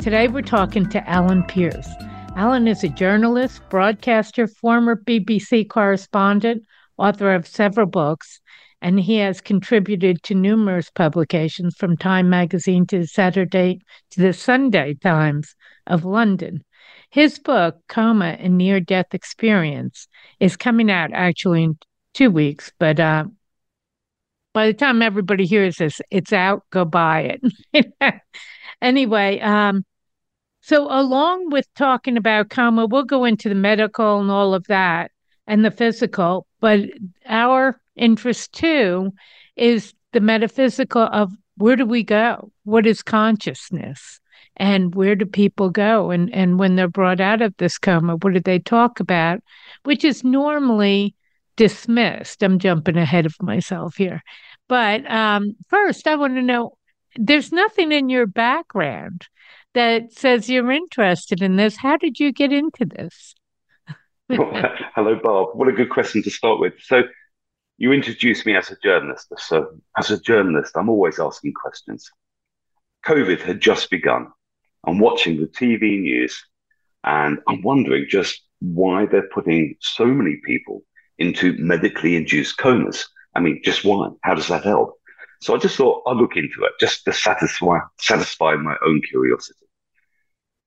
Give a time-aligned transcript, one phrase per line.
[0.00, 1.90] Today we're talking to Alan Pearce.
[2.34, 6.64] Alan is a journalist, broadcaster, former BBC correspondent,
[6.96, 8.40] author of several books,
[8.80, 13.80] and he has contributed to numerous publications from Time magazine to the Saturday
[14.12, 15.54] to the Sunday Times
[15.86, 16.64] of London.
[17.10, 20.08] His book, Coma and Near Death Experience,
[20.40, 21.78] is coming out actually in
[22.14, 23.24] two weeks, but uh,
[24.54, 26.62] by the time everybody hears this, it's out.
[26.70, 27.36] Go buy
[27.74, 27.92] it.
[28.80, 29.84] anyway, um,
[30.60, 35.10] so, along with talking about coma, we'll go into the medical and all of that
[35.46, 36.80] and the physical, but
[37.26, 39.12] our interest too
[39.56, 42.52] is the metaphysical of where do we go?
[42.64, 44.20] What is consciousness?
[44.56, 46.10] And where do people go?
[46.10, 49.40] And, and when they're brought out of this coma, what do they talk about?
[49.84, 51.14] Which is normally
[51.56, 52.42] dismissed.
[52.42, 54.22] I'm jumping ahead of myself here.
[54.68, 56.76] But um, first, I want to know
[57.16, 59.26] there's nothing in your background
[59.74, 61.76] that says you're interested in this.
[61.76, 63.34] How did you get into this?
[64.28, 65.50] Hello, Barb.
[65.54, 66.74] What a good question to start with.
[66.80, 67.02] So,
[67.78, 69.32] you introduced me as a journalist.
[69.38, 72.10] So, as a journalist, I'm always asking questions.
[73.06, 74.28] COVID had just begun.
[74.86, 76.44] I'm watching the TV news
[77.04, 80.82] and I'm wondering just why they're putting so many people
[81.18, 83.08] into medically induced comas.
[83.34, 84.08] I mean, just why?
[84.22, 84.99] How does that help?
[85.40, 89.66] So I just thought I'd look into it just to satisfy satisfy my own curiosity.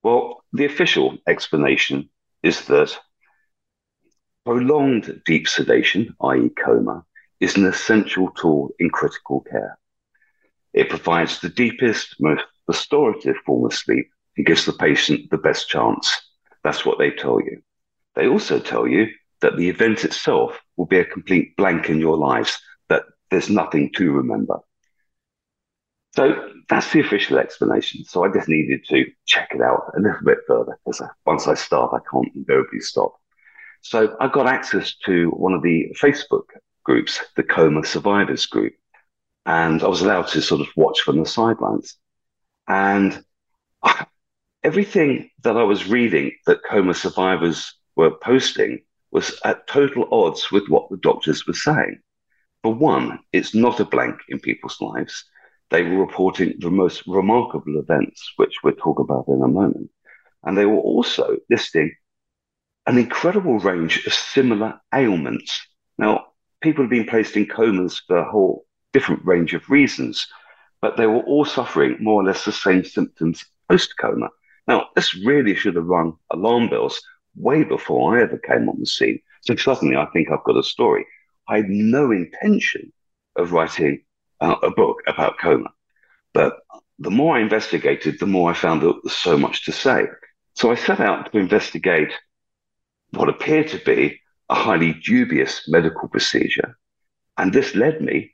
[0.02, 2.10] Well, the official explanation
[2.42, 2.98] is that
[4.46, 7.06] prolonged deep sedation, i.e., coma,
[7.40, 9.78] is an essential tool in critical care.
[10.74, 15.70] It provides the deepest, most restorative form of sleep and gives the patient the best
[15.70, 16.12] chance.
[16.64, 17.62] That's what they tell you.
[18.16, 19.08] They also tell you
[19.42, 22.60] that the event itself will be a complete blank in your lives,
[22.90, 24.60] that there's nothing to remember.
[26.16, 28.06] So that's the official explanation.
[28.06, 31.48] So I just needed to check it out a little bit further because uh, once
[31.48, 33.16] I start, I can't invariably stop.
[33.82, 36.46] So I got access to one of the Facebook
[36.84, 38.74] groups, the Coma Survivors group,
[39.48, 41.98] and I was allowed to sort of watch from the sidelines.
[42.68, 43.24] And
[44.64, 50.68] everything that I was reading that coma survivors were posting was at total odds with
[50.70, 52.00] what the doctors were saying.
[52.62, 55.26] For one, it's not a blank in people's lives
[55.74, 59.90] they were reporting the most remarkable events, which we'll talk about in a moment.
[60.44, 61.92] And they were also listing
[62.86, 65.60] an incredible range of similar ailments.
[65.98, 66.28] Now,
[66.62, 70.28] people have been placed in comas for a whole different range of reasons,
[70.80, 74.30] but they were all suffering more or less the same symptoms post coma.
[74.68, 77.02] Now, this really should have rung alarm bells
[77.36, 79.20] way before I ever came on the scene.
[79.42, 81.08] So suddenly I think I've got a story.
[81.48, 82.94] I had no intention
[83.36, 84.04] of writing
[84.44, 85.70] uh, a book about coma.
[86.34, 86.58] But
[87.00, 90.06] the more I investigated, the more I found that there was so much to say.
[90.56, 92.12] So I set out to investigate
[93.12, 96.78] what appeared to be a highly dubious medical procedure.
[97.38, 98.34] And this led me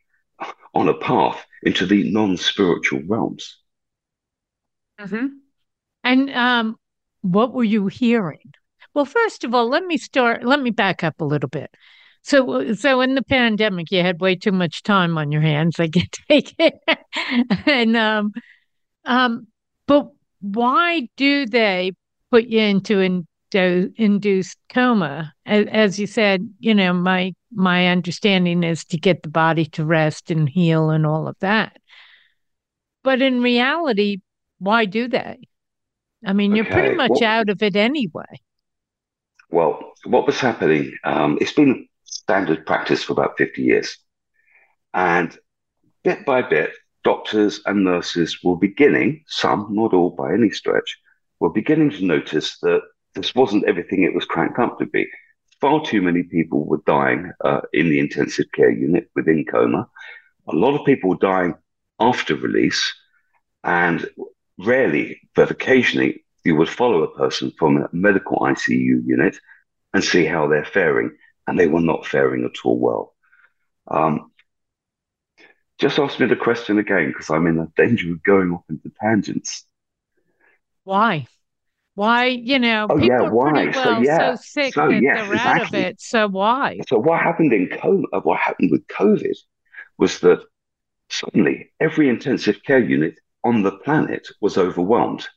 [0.73, 3.57] on a path into the non spiritual realms.
[4.99, 5.27] Mm-hmm.
[6.03, 6.75] And um,
[7.21, 8.53] what were you hearing?
[8.93, 11.69] Well, first of all, let me start, let me back up a little bit.
[12.21, 15.79] So, so in the pandemic, you had way too much time on your hands.
[15.79, 16.75] I can take it.
[17.65, 18.31] and um,
[19.05, 19.47] um,
[19.87, 20.09] but
[20.41, 21.93] why do they
[22.31, 25.33] put you into indo- induced coma?
[25.45, 29.85] As, as you said, you know, my my understanding is to get the body to
[29.85, 31.77] rest and heal and all of that.
[33.03, 34.17] But in reality,
[34.59, 35.39] why do they?
[36.25, 36.57] I mean, okay.
[36.57, 38.41] you're pretty much well, out of it anyway.
[39.49, 40.93] Well, what was happening?
[41.03, 43.97] Um, it's been standard practice for about 50 years.
[44.93, 45.37] And
[46.03, 46.71] bit by bit,
[47.03, 50.97] doctors and nurses were beginning, some, not all by any stretch,
[51.39, 52.81] were beginning to notice that
[53.15, 55.07] this wasn't everything it was cranked up to be.
[55.61, 59.87] Far too many people were dying uh, in the intensive care unit within coma.
[60.47, 61.55] A lot of people were dying
[61.99, 62.93] after release,
[63.63, 64.07] and
[64.57, 69.35] rarely, but occasionally, you would follow a person from a medical ICU unit
[69.93, 71.11] and see how they're faring
[71.49, 73.15] and they were not faring at all well.
[73.87, 74.31] Um,
[75.79, 78.91] just ask me the question again because I'm in a danger of going off into
[79.01, 79.65] tangents.
[80.83, 81.27] Why?
[81.95, 83.51] Why, you know, oh, people yeah, are why?
[83.51, 84.35] pretty well so, yeah.
[84.35, 85.61] so sick so, that yes, they're exactly.
[85.61, 86.01] out of it.
[86.01, 86.79] So why?
[86.87, 89.35] So what happened in coma, what happened with COVID
[89.97, 90.43] was that
[91.09, 95.27] suddenly every intensive care unit on the planet was overwhelmed.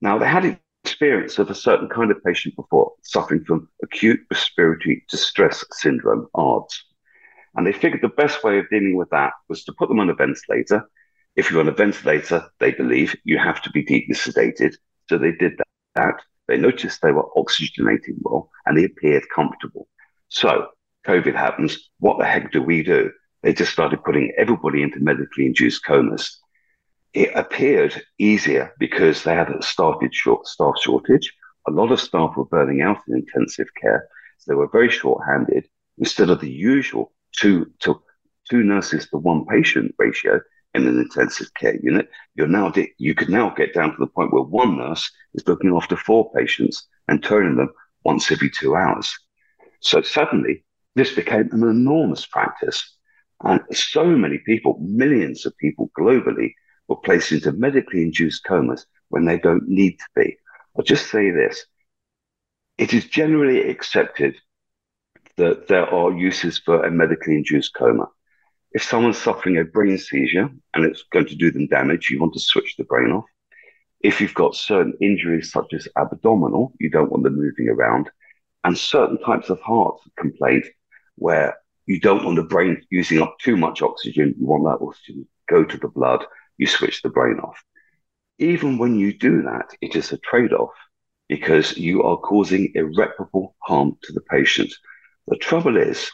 [0.00, 0.58] Now they had
[0.90, 6.84] experience of a certain kind of patient before, suffering from acute respiratory distress syndrome, ARDS.
[7.54, 10.10] And they figured the best way of dealing with that was to put them on
[10.10, 10.82] a ventilator.
[11.36, 14.74] If you're on a ventilator, they believe you have to be deeply sedated.
[15.08, 15.52] So they did
[15.94, 16.14] that.
[16.48, 19.86] They noticed they were oxygenating well and they appeared comfortable.
[20.28, 20.66] So
[21.06, 21.90] COVID happens.
[22.00, 23.12] What the heck do we do?
[23.44, 26.40] They just started putting everybody into medically induced comas.
[27.12, 31.32] It appeared easier because they had a started short staff shortage.
[31.68, 34.08] A lot of staff were burning out in intensive care.
[34.38, 35.66] So they were very short-handed.
[35.98, 38.00] Instead of the usual two to
[38.48, 40.40] two nurses to one patient ratio
[40.74, 44.32] in an intensive care unit, you're now you could now get down to the point
[44.32, 47.70] where one nurse is looking after four patients and turning them
[48.04, 49.12] once every two hours.
[49.80, 50.64] So suddenly,
[50.94, 52.96] this became an enormous practice,
[53.42, 56.52] and so many people, millions of people globally,
[56.90, 60.36] were placed into medically induced comas when they don't need to be.
[60.76, 61.64] I'll just say this:
[62.76, 64.36] it is generally accepted
[65.36, 68.08] that there are uses for a medically induced coma.
[68.72, 72.34] If someone's suffering a brain seizure and it's going to do them damage, you want
[72.34, 73.24] to switch the brain off.
[74.00, 78.10] If you've got certain injuries such as abdominal, you don't want them moving around,
[78.64, 80.66] and certain types of heart complaint
[81.16, 85.22] where you don't want the brain using up too much oxygen, you want that oxygen
[85.22, 86.24] to go to the blood,
[86.60, 87.58] you switch the brain off.
[88.38, 90.74] Even when you do that, it is a trade off
[91.26, 94.70] because you are causing irreparable harm to the patient.
[95.26, 96.10] The trouble is,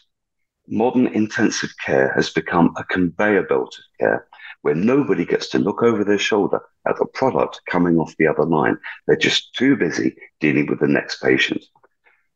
[0.69, 4.29] modern intensive care has become a conveyor belt of care
[4.63, 8.45] where nobody gets to look over their shoulder at the product coming off the other
[8.45, 8.79] line.
[9.07, 11.65] They're just too busy dealing with the next patient.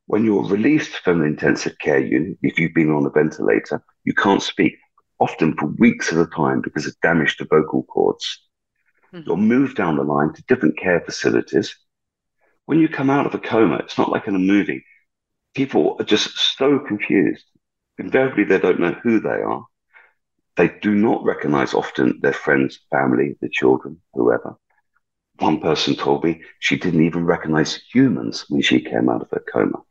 [0.07, 4.15] When you're released from an intensive care unit, if you've been on a ventilator, you
[4.15, 4.79] can't speak,
[5.21, 8.43] often for weeks at a time because of damage to vocal cords.
[9.15, 9.29] Mm-hmm.
[9.29, 11.77] You're moved down the line to different care facilities.
[12.67, 14.85] When you come out of a coma, it's not like in a movie
[15.55, 17.45] people are just so confused.
[17.99, 19.67] Invariably, they don't know who they are.
[20.57, 24.57] They do not recognize often their friends, family, the children, whoever.
[25.39, 29.43] One person told me she didn't even recognize humans when she came out of her
[29.53, 29.83] coma.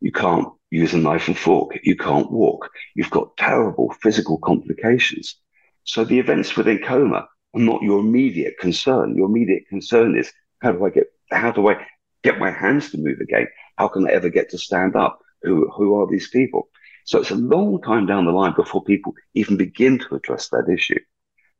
[0.00, 1.78] You can't use a knife and fork.
[1.82, 2.70] You can't walk.
[2.94, 5.36] You've got terrible physical complications.
[5.84, 9.14] So the events within coma are not your immediate concern.
[9.14, 10.32] Your immediate concern is
[10.62, 11.86] how do I get how do I
[12.22, 13.48] get my hands to move again?
[13.76, 15.20] How can I ever get to stand up?
[15.42, 16.68] Who, who are these people?
[17.04, 20.68] So it's a long time down the line before people even begin to address that
[20.72, 21.00] issue.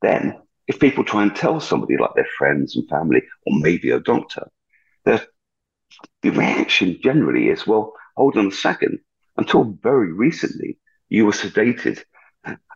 [0.03, 0.39] Then,
[0.69, 4.49] if people try and tell somebody like their friends and family, or maybe a doctor,
[5.05, 5.27] the,
[6.23, 8.99] reaction generally is, well, hold on a second.
[9.37, 10.79] Until very recently,
[11.09, 12.03] you were sedated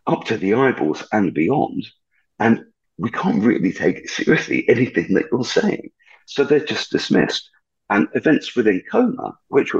[0.07, 1.85] up to the eyeballs and beyond.
[2.39, 2.63] And
[2.97, 5.91] we can't really take seriously anything that you're saying.
[6.25, 7.49] So they're just dismissed.
[7.89, 9.73] And events within coma, which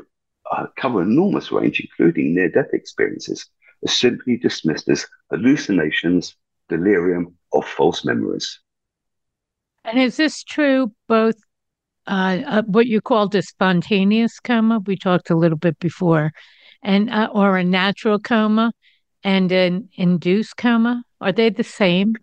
[0.51, 3.49] uh, cover an enormous range, including near death experiences,
[3.85, 6.35] are simply dismissed as hallucinations,
[6.69, 8.59] delirium, or false memories.
[9.83, 11.35] And is this true both
[12.07, 14.79] uh, uh, what you called a spontaneous coma?
[14.85, 16.31] We talked a little bit before,
[16.83, 18.71] and uh, or a natural coma
[19.23, 21.03] and an induced coma.
[21.19, 22.15] Are they the same?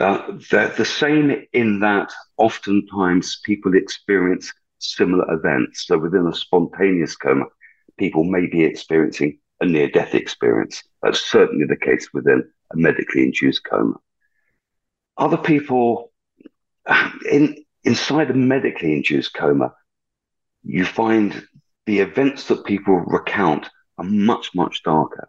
[0.00, 5.86] Uh, they're the same in that oftentimes people experience similar events.
[5.86, 7.44] So within a spontaneous coma,
[7.96, 10.82] people may be experiencing a near death experience.
[11.02, 13.94] That's certainly the case within a medically induced coma.
[15.16, 16.10] Other people
[17.30, 19.74] in inside a medically induced coma,
[20.62, 21.46] you find
[21.86, 25.28] the events that people recount are much, much darker.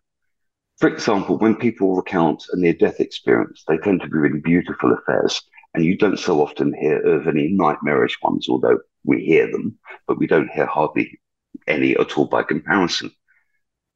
[0.78, 4.94] For example, when people recount a near death experience, they tend to be really beautiful
[4.94, 5.42] affairs.
[5.74, 10.18] And you don't so often hear of any nightmarish ones, although we hear them, but
[10.18, 11.20] we don't hear hardly
[11.68, 13.12] any at all by comparison.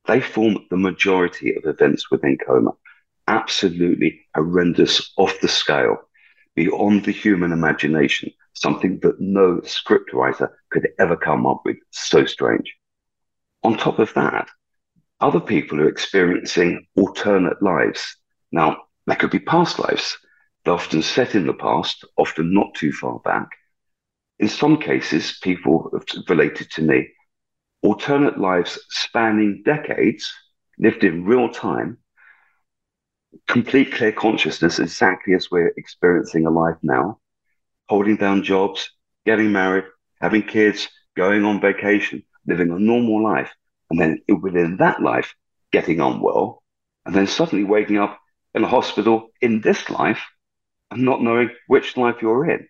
[0.08, 2.72] They form the majority of events within coma.
[3.28, 5.98] Absolutely horrendous, off the scale,
[6.56, 11.78] beyond the human imagination, something that no scriptwriter could ever come up with.
[11.92, 12.74] So strange.
[13.64, 14.48] On top of that,
[15.20, 18.18] other people are experiencing alternate lives.
[18.52, 20.18] Now, they could be past lives.
[20.64, 23.50] They're often set in the past, often not too far back
[24.40, 27.10] in some cases, people have related to me
[27.82, 30.34] alternate lives spanning decades,
[30.80, 31.98] lived in real time,
[33.48, 37.20] complete clear consciousness, exactly as we're experiencing a life now,
[37.90, 38.92] holding down jobs,
[39.26, 39.86] getting married,
[40.22, 43.52] having kids, going on vacation, living a normal life,
[43.90, 45.34] and then within that life,
[45.72, 46.64] getting on well,
[47.06, 48.20] and then suddenly waking up
[48.54, 50.22] in a hospital in this life
[50.92, 52.68] and not knowing which life you're in.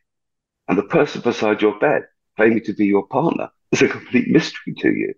[0.68, 2.04] And the person beside your bed
[2.38, 5.14] claiming to be your partner is a complete mystery to you.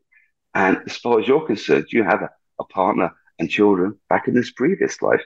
[0.54, 2.30] And as far as you're concerned, you have a,
[2.60, 5.22] a partner and children back in this previous life.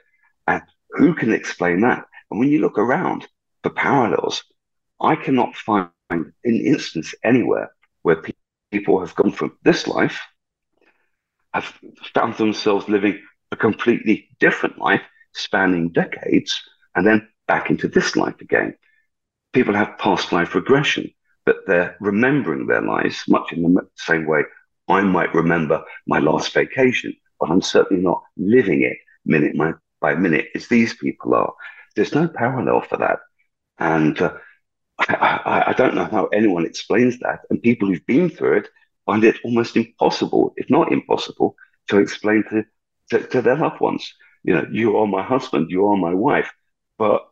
[0.46, 2.04] And who can explain that?
[2.30, 3.26] And when you look around
[3.62, 4.44] for parallels,
[5.00, 7.40] I cannot find an instance anywhere
[7.74, 8.10] where pe-
[8.50, 10.20] people have gone from this life,
[11.52, 11.72] have
[12.14, 13.20] found themselves living
[13.52, 15.02] a completely different life
[15.34, 16.60] spanning decades,
[16.94, 18.74] and then back into this life again.
[19.52, 21.10] People have past life regression,
[21.44, 24.42] but they're remembering their lives much in the same way
[24.88, 29.56] I might remember my last vacation, but I'm certainly not living it minute
[30.00, 31.52] by minute as these people are.
[31.94, 33.18] There's no parallel for that.
[33.78, 34.34] And uh,
[34.98, 37.40] I, I, I, don't know how anyone explains that.
[37.50, 38.68] And people who've been through it
[39.04, 41.54] find it almost impossible, if not impossible,
[41.88, 42.64] to explain to,
[43.10, 44.12] to, to their loved ones.
[44.42, 46.50] You know, you are my husband, you are my wife.
[46.98, 47.26] But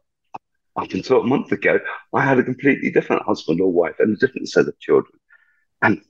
[0.76, 1.80] up until a month ago,
[2.12, 5.18] I had a completely different husband or wife and a different set of children.
[5.80, 6.02] And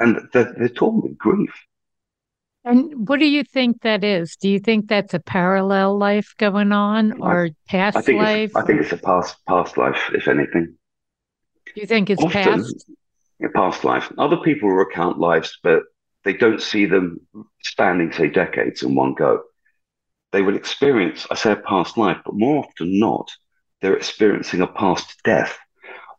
[0.00, 1.52] and they're, they're with grief.
[2.64, 4.36] And what do you think that is?
[4.36, 8.56] Do you think that's a parallel life going on or I, past I think life?
[8.56, 10.77] I think it's a past past life, if anything.
[11.74, 12.90] Do you think it's Often, past?
[13.54, 14.12] Past life.
[14.18, 15.82] Other people recount lives, but
[16.24, 17.20] they don't see them
[17.62, 19.42] spanning, say, decades in one go.
[20.32, 23.30] They will experience, I say, a past life, but more often not,
[23.80, 25.58] they're experiencing a past death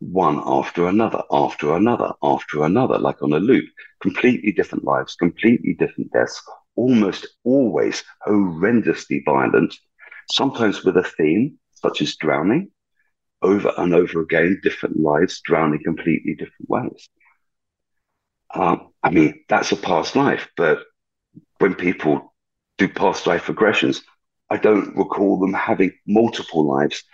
[0.00, 3.66] one after another, after another, after another, like on a loop.
[4.00, 6.42] Completely different lives, completely different deaths,
[6.74, 9.76] almost always horrendously violent,
[10.30, 12.70] sometimes with a theme, such as drowning,
[13.42, 17.08] over and over again, different lives, drowning completely different ways.
[18.54, 20.80] Um, I mean, that's a past life, but
[21.58, 22.34] when people
[22.78, 24.02] do past life regressions,
[24.50, 27.04] I don't recall them having multiple lives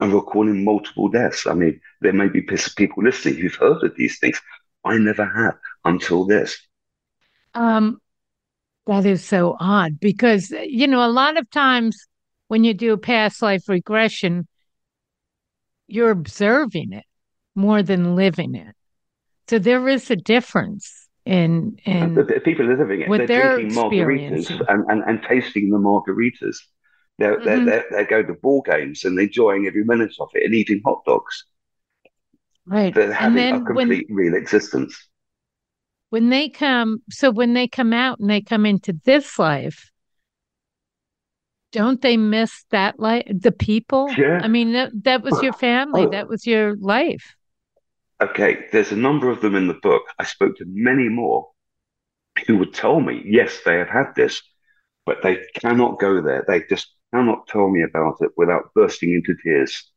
[0.00, 1.46] and recalling multiple deaths.
[1.46, 4.40] I mean, there may be people listening who've heard of these things.
[4.84, 6.56] I never have until this.
[7.54, 8.00] Um,
[8.86, 12.06] that is so odd because, you know, a lot of times
[12.48, 14.46] when you do a past life regression,
[15.86, 17.04] you're observing it
[17.54, 18.74] more than living it.
[19.48, 23.08] So there is a difference in in the people are living it.
[23.08, 26.56] They're, they're drinking margaritas and, and, and tasting the margaritas.
[27.18, 27.44] They're, mm-hmm.
[27.44, 30.82] they're, they're, they go to ball games and enjoying every minute of it and eating
[30.84, 31.44] hot dogs.
[32.66, 32.94] Right.
[32.94, 35.08] They're having a complete when, real existence.
[36.10, 39.90] When they come, so when they come out and they come into this life,
[41.76, 44.10] don't they miss that life, the people?
[44.16, 44.40] Yeah.
[44.42, 46.10] I mean, that, that was your family, oh.
[46.10, 47.36] that was your life.
[48.18, 50.04] Okay, there's a number of them in the book.
[50.18, 51.50] I spoke to many more
[52.46, 54.40] who would tell me, yes, they have had this,
[55.04, 56.46] but they cannot go there.
[56.48, 59.92] They just cannot tell me about it without bursting into tears.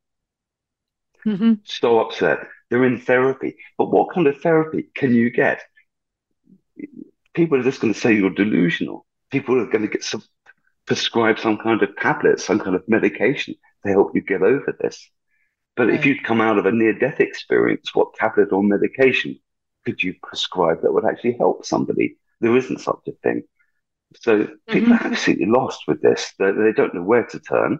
[1.26, 1.54] Mm-hmm.
[1.64, 2.40] So upset.
[2.70, 3.56] They're in therapy.
[3.78, 5.62] But what kind of therapy can you get?
[7.34, 9.06] People are just going to say you're delusional.
[9.32, 10.24] People are going to get some
[10.90, 13.54] prescribed some kind of tablet, some kind of medication
[13.86, 15.08] to help you get over this.
[15.78, 15.94] But right.
[15.94, 19.40] if you'd come out of a near death experience, what tablet or medication
[19.86, 22.18] could you prescribe that would actually help somebody?
[22.42, 23.44] There isn't such a thing.
[24.16, 25.08] So people mm-hmm.
[25.08, 26.34] are absolutely lost with this.
[26.40, 27.78] They, they don't know where to turn.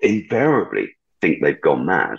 [0.00, 2.18] Invariably think they've gone mad.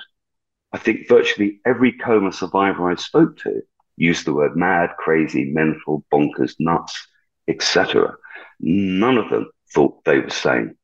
[0.72, 3.62] I think virtually every coma survivor I spoke to
[3.98, 7.06] used the word mad, crazy, mental, bonkers, nuts,
[7.50, 8.16] etc.
[8.62, 10.76] None of them thought they were sane.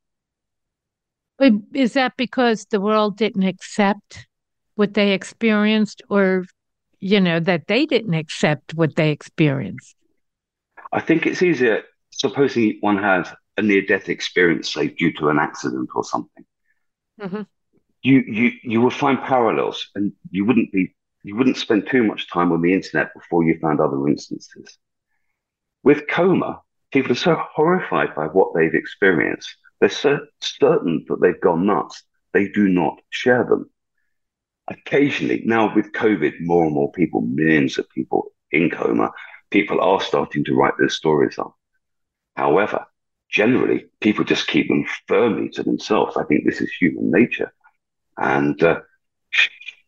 [1.39, 4.27] But is that because the world didn't accept
[4.75, 6.45] what they experienced, or
[7.00, 9.95] you know that they didn't accept what they experienced?
[10.91, 15.39] I think it's easier supposing one has a near death experience, say due to an
[15.39, 16.45] accident or something,
[17.19, 17.41] mm-hmm.
[18.03, 20.93] you you you would find parallels, and you wouldn't be
[21.24, 24.77] you wouldn't spend too much time on the internet before you found other instances.
[25.83, 29.55] With coma, people are so horrified by what they've experienced.
[29.79, 32.03] They're so certain that they've gone nuts.
[32.33, 33.69] They do not share them.
[34.67, 39.12] Occasionally, now with COVID, more and more people, millions of people in coma,
[39.50, 41.55] people are starting to write their stories up.
[42.36, 42.86] However,
[43.29, 46.15] generally, people just keep them firmly to themselves.
[46.15, 47.51] I think this is human nature.
[48.17, 48.81] And uh,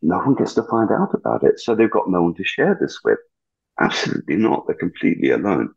[0.02, 1.60] no one gets to find out about it.
[1.60, 3.20] So they've got no one to share this with.
[3.80, 4.66] Absolutely not.
[4.66, 5.74] They're completely alone.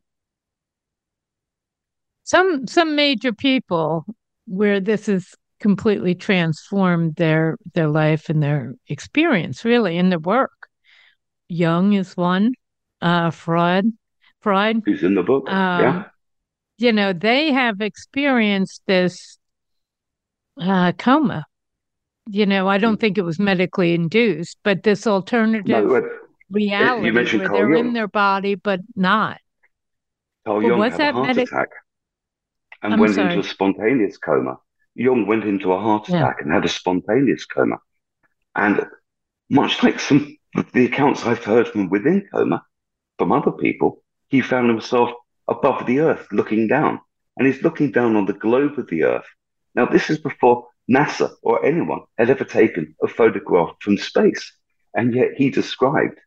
[2.26, 4.04] Some some major people
[4.46, 10.68] where this has completely transformed their their life and their experience, really, in their work.
[11.48, 12.52] Jung is one.
[13.00, 13.92] Uh, Freud,
[14.40, 16.04] Freud, who's in the book, um, yeah.
[16.78, 19.38] You know, they have experienced this
[20.60, 21.44] uh, coma.
[22.28, 23.00] You know, I don't hmm.
[23.00, 26.02] think it was medically induced, but this alternative no,
[26.50, 27.86] reality where Carl they're Jung.
[27.86, 29.38] in their body but not.
[30.44, 31.68] Carl well, Jung had a heart medic- attack
[32.86, 33.34] and I'm went sorry.
[33.34, 34.58] into a spontaneous coma.
[34.94, 36.44] Jung went into a heart attack yeah.
[36.44, 37.78] and had a spontaneous coma.
[38.54, 38.86] And
[39.50, 42.64] much like some of the accounts I've heard from within coma,
[43.18, 45.10] from other people, he found himself
[45.48, 47.00] above the earth looking down.
[47.36, 49.26] And he's looking down on the globe of the earth.
[49.74, 54.52] Now, this is before NASA or anyone had ever taken a photograph from space.
[54.94, 56.18] And yet he described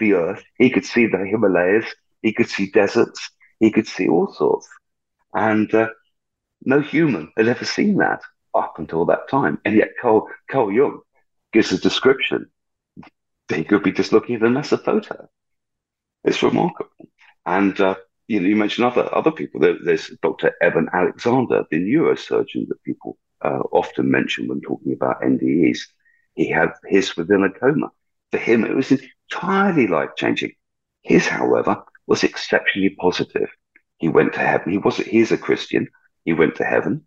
[0.00, 0.42] the earth.
[0.58, 1.86] He could see the Himalayas.
[2.20, 3.30] He could see deserts.
[3.60, 4.68] He could see all sorts.
[5.32, 5.88] And uh,
[6.64, 8.22] no human had ever seen that
[8.54, 9.58] up until that time.
[9.64, 11.00] And yet Carl, Carl Jung
[11.52, 12.50] gives a description.
[13.48, 15.28] He could be just looking at a NASA photo.
[16.24, 17.08] It's remarkable.
[17.46, 17.96] And uh,
[18.28, 19.60] you, know, you mentioned other other people.
[19.60, 20.52] There, there's Dr.
[20.60, 25.80] Eben Alexander, the neurosurgeon that people uh, often mention when talking about NDEs.
[26.34, 27.90] He had his within a coma.
[28.30, 30.52] For him, it was entirely life changing.
[31.02, 33.48] His, however, was exceptionally positive.
[33.98, 34.72] He went to heaven.
[34.72, 35.88] He was he's a Christian.
[36.24, 37.04] He went to heaven.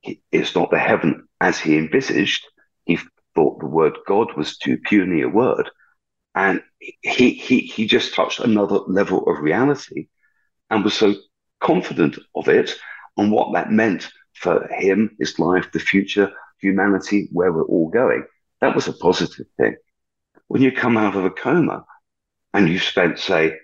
[0.00, 2.46] He, it's not the heaven as he envisaged.
[2.84, 2.98] He
[3.34, 5.70] thought the word God was too puny a word.
[6.34, 6.62] And
[7.02, 10.08] he, he, he just touched another level of reality
[10.70, 11.14] and was so
[11.60, 12.76] confident of it
[13.16, 18.24] and what that meant for him, his life, the future, humanity, where we're all going.
[18.60, 19.76] That was a positive thing.
[20.46, 21.84] When you come out of a coma
[22.54, 23.56] and you spent, say,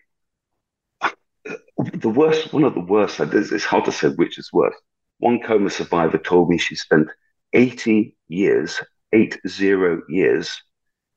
[1.79, 4.75] the worst, one of the worst, it's hard to say which is worse.
[5.19, 7.09] One coma survivor told me she spent
[7.53, 8.81] 80 years,
[9.13, 10.63] eight zero years,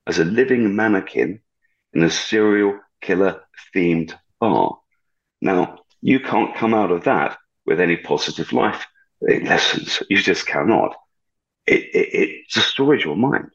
[0.05, 1.41] as a living mannequin
[1.93, 3.41] in a serial killer
[3.75, 4.77] themed bar.
[5.41, 8.85] Now, you can't come out of that with any positive life
[9.21, 10.01] lessons.
[10.09, 10.95] You just cannot.
[11.65, 13.49] It, it, your mind.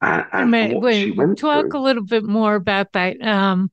[0.00, 3.20] And, and wait talk through, a little bit more about that.
[3.20, 3.70] Um,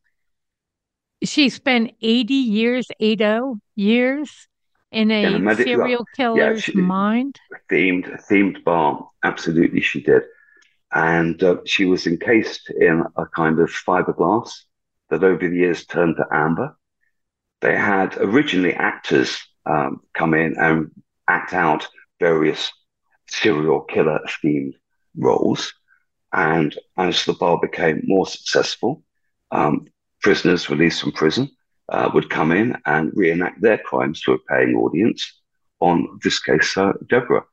[1.25, 4.47] she spent 80 years, 80 years
[4.91, 7.39] in a, in a medic- serial killer's yeah, she, mind.
[7.71, 9.09] Themed, themed bar.
[9.23, 10.23] Absolutely, she did.
[10.93, 14.51] And uh, she was encased in a kind of fiberglass
[15.09, 16.77] that over the years turned to amber.
[17.61, 20.91] They had originally actors um, come in and
[21.27, 21.87] act out
[22.19, 22.71] various
[23.27, 24.73] serial killer themed
[25.17, 25.73] roles.
[26.31, 29.03] And as the bar became more successful,
[29.51, 29.87] um,
[30.25, 31.47] prisoners released from prison
[31.89, 35.39] uh, would come in and reenact their crimes to a paying audience
[35.81, 37.45] on this case, uh, Deborah.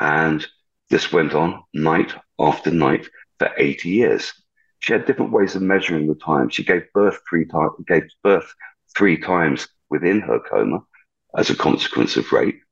[0.00, 0.46] And
[0.88, 3.06] this went on night after night
[3.38, 4.32] for 80 years.
[4.78, 6.48] She had different ways of measuring the time.
[6.48, 8.50] She gave birth three times, gave birth
[8.96, 10.78] three times within her coma
[11.36, 12.62] as a consequence of rape.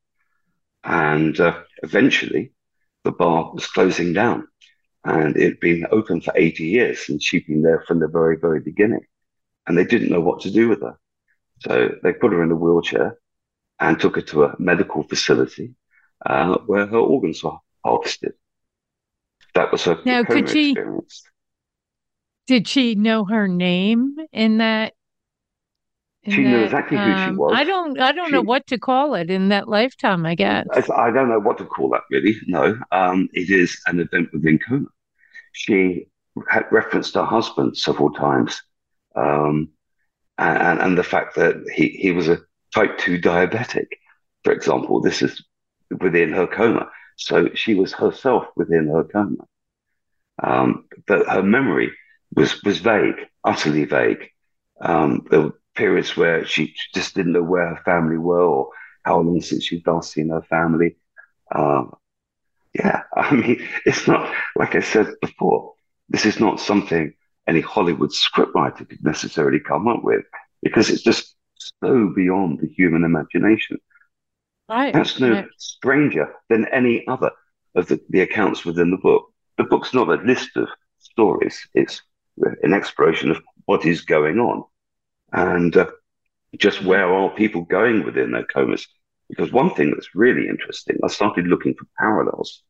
[0.85, 2.55] And uh, eventually,
[3.03, 4.49] the bar was closing down,
[5.05, 8.39] and it had been open for 80 years, and she'd been there from the very,
[8.39, 9.05] very beginning
[9.67, 10.99] and they didn't know what to do with her.
[11.61, 13.19] So they put her in a wheelchair
[13.81, 15.75] and took her to a medical facility
[16.27, 18.35] uh, where her organs were harvested.
[19.55, 21.23] That was her now, could she, experience.
[22.47, 24.95] Did she know her name in that?
[26.25, 27.53] In she that, knew exactly um, who she um, was.
[27.55, 28.01] I don't.
[28.01, 30.27] I don't she, know what to call it in that lifetime.
[30.27, 32.03] I guess I don't know what to call that.
[32.11, 32.79] Really, no.
[32.91, 34.89] Um, it is an event within coma.
[35.53, 36.07] She
[36.49, 38.61] had referenced her husband several times
[39.15, 39.71] um,
[40.39, 42.41] and, and the fact that he, he was a
[42.75, 43.87] type 2 diabetic,
[44.43, 45.01] for example.
[45.01, 45.45] This is
[46.01, 46.89] within her coma.
[47.17, 49.45] So she was herself within her coma.
[50.43, 51.93] Um, but her memory
[52.35, 54.29] was, was vague, utterly vague.
[54.81, 58.71] Um, there were periods where she just didn't know where her family were or
[59.05, 60.97] how long since she'd last seen her family.
[61.55, 61.95] Um,
[62.75, 65.75] yeah, I mean, it's not, like I said before,
[66.09, 67.15] this is not something
[67.47, 70.25] any Hollywood scriptwriter could necessarily come up with
[70.63, 71.35] because it's just
[71.83, 73.79] so beyond the human imagination.
[74.69, 74.95] Right.
[74.95, 77.31] That's no stranger than any other
[77.75, 79.27] of the, the accounts within the book.
[79.59, 82.03] The book's not a list of stories, it's
[82.63, 84.65] an exploration of what is going on
[85.33, 85.87] and uh,
[86.57, 86.89] just mm-hmm.
[86.89, 88.87] where are people going within their comas.
[89.29, 92.63] Because one thing that's really interesting, I started looking for parallels.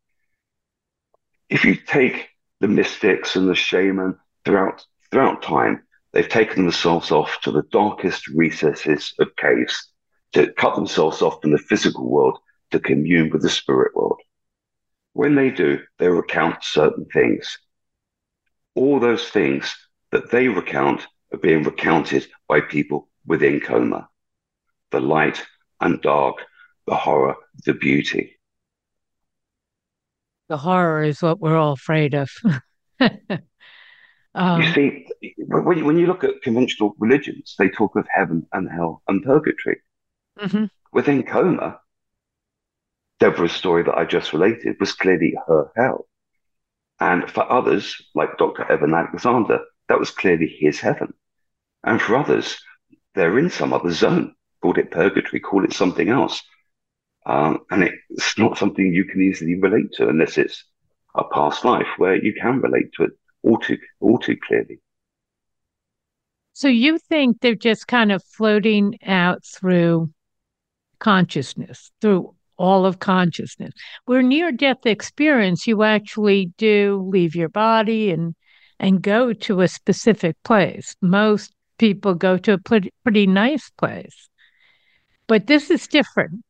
[1.48, 2.28] If you take
[2.60, 8.28] the mystics and the shaman throughout throughout time, they've taken themselves off to the darkest
[8.28, 9.90] recesses of caves
[10.32, 12.38] to cut themselves off from the physical world
[12.70, 14.20] to commune with the spirit world.
[15.12, 17.58] When they do, they recount certain things.
[18.74, 19.76] All those things
[20.10, 24.08] that they recount are being recounted by people within coma.
[24.90, 25.44] The light
[25.80, 26.36] and dark,
[26.86, 28.36] the horror, the beauty.
[30.48, 32.30] The horror is what we're all afraid of.
[34.34, 35.06] um, you see,
[35.38, 39.22] when you, when you look at conventional religions, they talk of heaven and hell and
[39.22, 39.80] purgatory.
[40.40, 40.64] Mm-hmm.
[40.92, 41.80] Within coma,
[43.20, 46.06] Deborah's story that I just related was clearly her hell.
[46.98, 48.70] And for others, like Dr.
[48.70, 51.14] Eben Alexander, that was clearly his heaven.
[51.84, 52.58] And for others,
[53.14, 54.34] they're in some other zone.
[54.62, 56.42] Call it purgatory, call it something else.
[57.26, 60.64] Um, and it's not something you can easily relate to unless it's
[61.14, 63.12] a past life where you can relate to it
[63.44, 64.80] all too, all too clearly.
[66.52, 70.10] So you think they're just kind of floating out through
[71.00, 73.72] consciousness, through all of consciousness.
[74.06, 78.34] Where near death experience, you actually do leave your body and
[78.80, 80.96] and go to a specific place.
[81.00, 84.28] Most people go to a pretty, pretty nice place.
[85.26, 86.44] But this is different.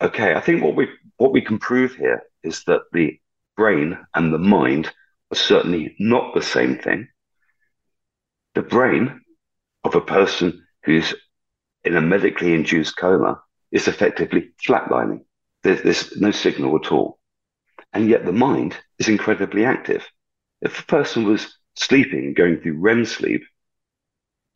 [0.00, 3.18] Okay, I think what we what we can prove here is that the
[3.56, 4.92] brain and the mind
[5.34, 7.08] certainly not the same thing.
[8.54, 9.20] The brain
[9.84, 11.14] of a person who's
[11.84, 15.24] in a medically induced coma is effectively flatlining.
[15.62, 17.18] There's, there's no signal at all.
[17.92, 20.06] And yet the mind is incredibly active.
[20.60, 23.42] If a person was sleeping, going through REM sleep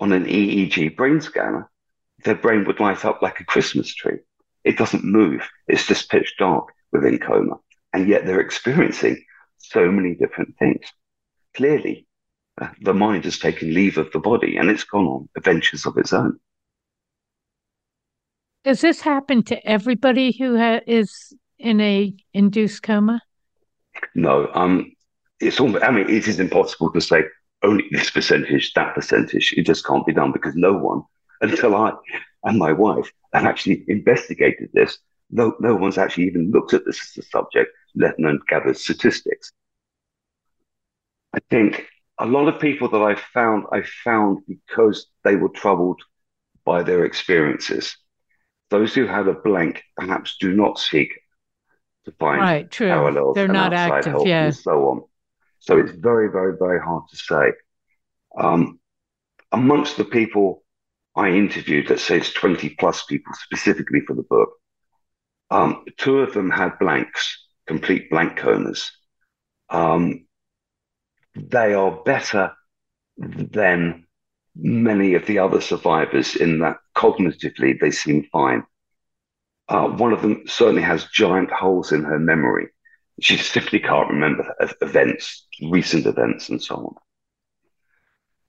[0.00, 1.70] on an EEG brain scanner,
[2.24, 4.18] their brain would light up like a Christmas tree.
[4.64, 5.48] It doesn't move.
[5.66, 7.56] It's just pitch dark within coma.
[7.92, 9.24] And yet they're experiencing
[9.62, 10.84] so many different things.
[11.54, 12.06] Clearly,
[12.60, 15.96] uh, the mind has taken leave of the body and it's gone on adventures of
[15.96, 16.38] its own.
[18.64, 23.20] Does this happen to everybody who ha- is in a induced coma?
[24.14, 24.92] No, um,
[25.40, 27.24] it's almost, I mean, it is impossible to say
[27.62, 29.52] only this percentage, that percentage.
[29.56, 31.02] It just can't be done because no one,
[31.40, 31.92] until I
[32.44, 34.98] and my wife have actually investigated this,
[35.30, 39.52] no, no one's actually even looked at this as a subject, let alone gathered statistics.
[41.34, 41.86] I think
[42.18, 46.00] a lot of people that I found, I found because they were troubled
[46.64, 47.96] by their experiences.
[48.70, 51.12] Those who had a blank perhaps do not seek
[52.04, 52.88] to find right, true.
[52.88, 54.46] parallels They're not active, yeah.
[54.46, 55.02] and so on.
[55.60, 57.52] So it's very, very, very hard to say.
[58.36, 58.80] Um,
[59.52, 60.64] amongst the people
[61.14, 64.50] I interviewed, let's say it's 20 plus people specifically for the book,
[65.50, 68.92] um, two of them had blanks, complete blank comas.
[69.68, 70.26] Um,
[71.34, 72.52] they are better
[73.16, 74.06] than
[74.54, 78.64] many of the other survivors in that cognitively they seem fine.
[79.68, 82.68] Uh, one of them certainly has giant holes in her memory
[83.20, 86.94] she simply can't remember events, recent events, and so on.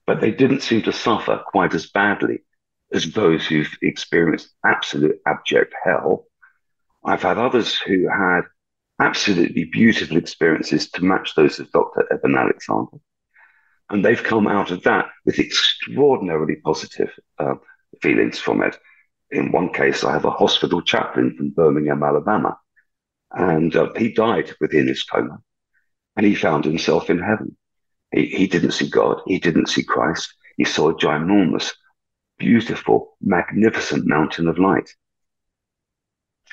[0.06, 2.43] But they didn't seem to suffer quite as badly
[2.91, 6.26] as those who've experienced absolute abject hell.
[7.04, 8.41] I've had others who had
[9.04, 12.08] absolutely beautiful experiences to match those of Dr.
[12.12, 12.98] Eben Alexander.
[13.89, 17.56] And they've come out of that with extraordinarily positive uh,
[18.02, 18.78] feelings from it.
[19.32, 22.58] In one case, I have a hospital chaplain from Birmingham, Alabama,
[23.32, 25.39] and uh, he died within his coma
[26.16, 27.58] and he found himself in heaven.
[28.13, 29.22] He, he didn't see God.
[29.26, 30.34] He didn't see Christ.
[30.58, 31.72] He saw a ginormous,
[32.38, 34.89] beautiful, magnificent mountain of light.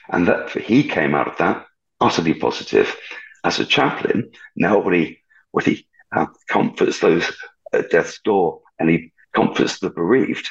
[0.08, 1.66] And that he came out of that
[2.00, 2.96] utterly positive.
[3.42, 5.16] As a chaplain, now when
[5.64, 7.32] he, uh, comforts those
[7.72, 10.48] at death's door and he comforts the bereaved,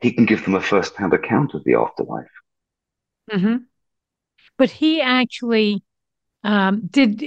[0.00, 2.26] he can give them a first-hand account of the afterlife.
[3.30, 3.56] Mm-hmm
[4.58, 5.82] but he actually
[6.44, 7.22] um, did.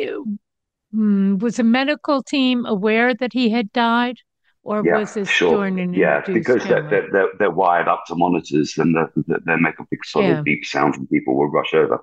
[0.94, 4.16] Um, was a medical team aware that he had died,
[4.64, 5.58] or yeah, was this sure.
[5.58, 6.22] during an yeah?
[6.26, 10.42] Because they're, they're, they're, wired up to monitors and they make a big solid yeah.
[10.42, 12.00] beep sound, and people will rush over.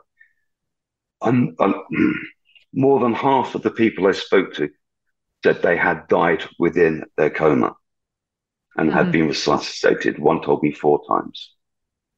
[1.25, 1.75] And, and
[2.73, 4.71] more than half of the people I spoke to
[5.45, 7.75] said they had died within their coma
[8.77, 8.99] and mm-hmm.
[8.99, 10.19] had been resuscitated.
[10.19, 11.55] One told me four times,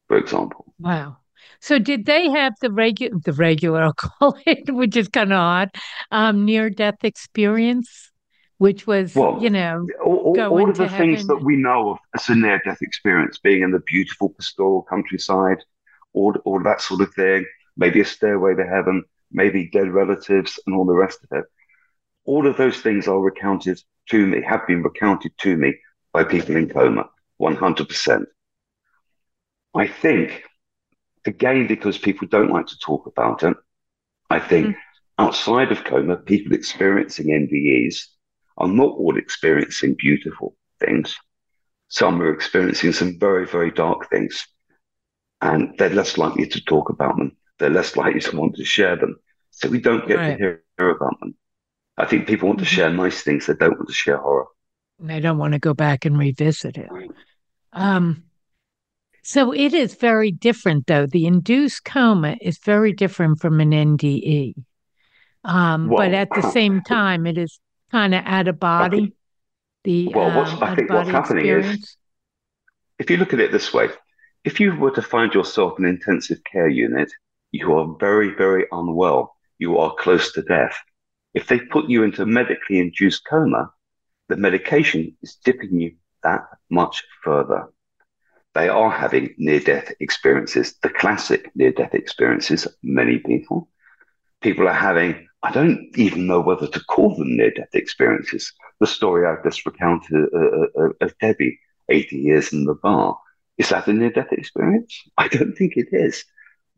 [0.09, 0.75] for example.
[0.79, 1.19] Wow.
[1.61, 5.38] So did they have the regular, the regular, I'll call it, which is kind of
[5.38, 5.71] odd,
[6.11, 8.11] um, near death experience,
[8.59, 11.14] which was, well, you know, all, all of the heaven.
[11.14, 14.83] things that we know of as a near death experience, being in the beautiful pastoral
[14.83, 15.64] countryside,
[16.12, 17.45] all, all that sort of thing,
[17.76, 21.44] maybe a stairway to heaven, maybe dead relatives, and all the rest of it.
[22.24, 25.74] All of those things are recounted to me, have been recounted to me
[26.12, 27.08] by people in coma,
[27.40, 28.24] 100%.
[29.74, 30.44] I think
[31.26, 33.56] again, because people don't like to talk about it,
[34.30, 34.76] I think mm.
[35.18, 38.06] outside of coma, people experiencing NDEs
[38.58, 41.16] are not all experiencing beautiful things.
[41.88, 44.46] Some are experiencing some very, very dark things,
[45.40, 47.37] and they're less likely to talk about them.
[47.59, 49.17] They're less likely to want to share them.
[49.51, 50.33] So we don't get right.
[50.33, 51.37] to hear about them.
[51.97, 52.75] I think people want to mm-hmm.
[52.75, 53.47] share nice things.
[53.47, 54.47] They don't want to share horror.
[54.99, 56.88] They don't want to go back and revisit it.
[57.73, 58.25] Um,
[59.23, 61.07] so it is very different, though.
[61.07, 64.55] The induced coma is very different from an NDE.
[65.45, 67.59] Um, well, but at the same time, it is
[67.90, 69.14] kind of out of body.
[69.85, 71.85] The well, what's, um, I think what's happening experience.
[71.85, 71.97] is,
[72.99, 73.88] if you look at it this way,
[74.45, 77.11] if you were to find yourself in an intensive care unit,
[77.55, 79.37] you are very, very unwell.
[79.59, 80.77] You are close to death.
[81.35, 83.71] If they put you into medically induced coma,
[84.29, 87.69] the medication is dipping you that much further.
[88.55, 93.69] They are having near death experiences, the classic near death experiences, many people.
[94.43, 98.53] People are having, I don't even know whether to call them near death experiences.
[98.81, 103.17] The story I've just recounted uh, uh, uh, of Debbie, 80 years in the bar,
[103.59, 104.93] is that a near death experience?
[105.17, 106.25] I don't think it is.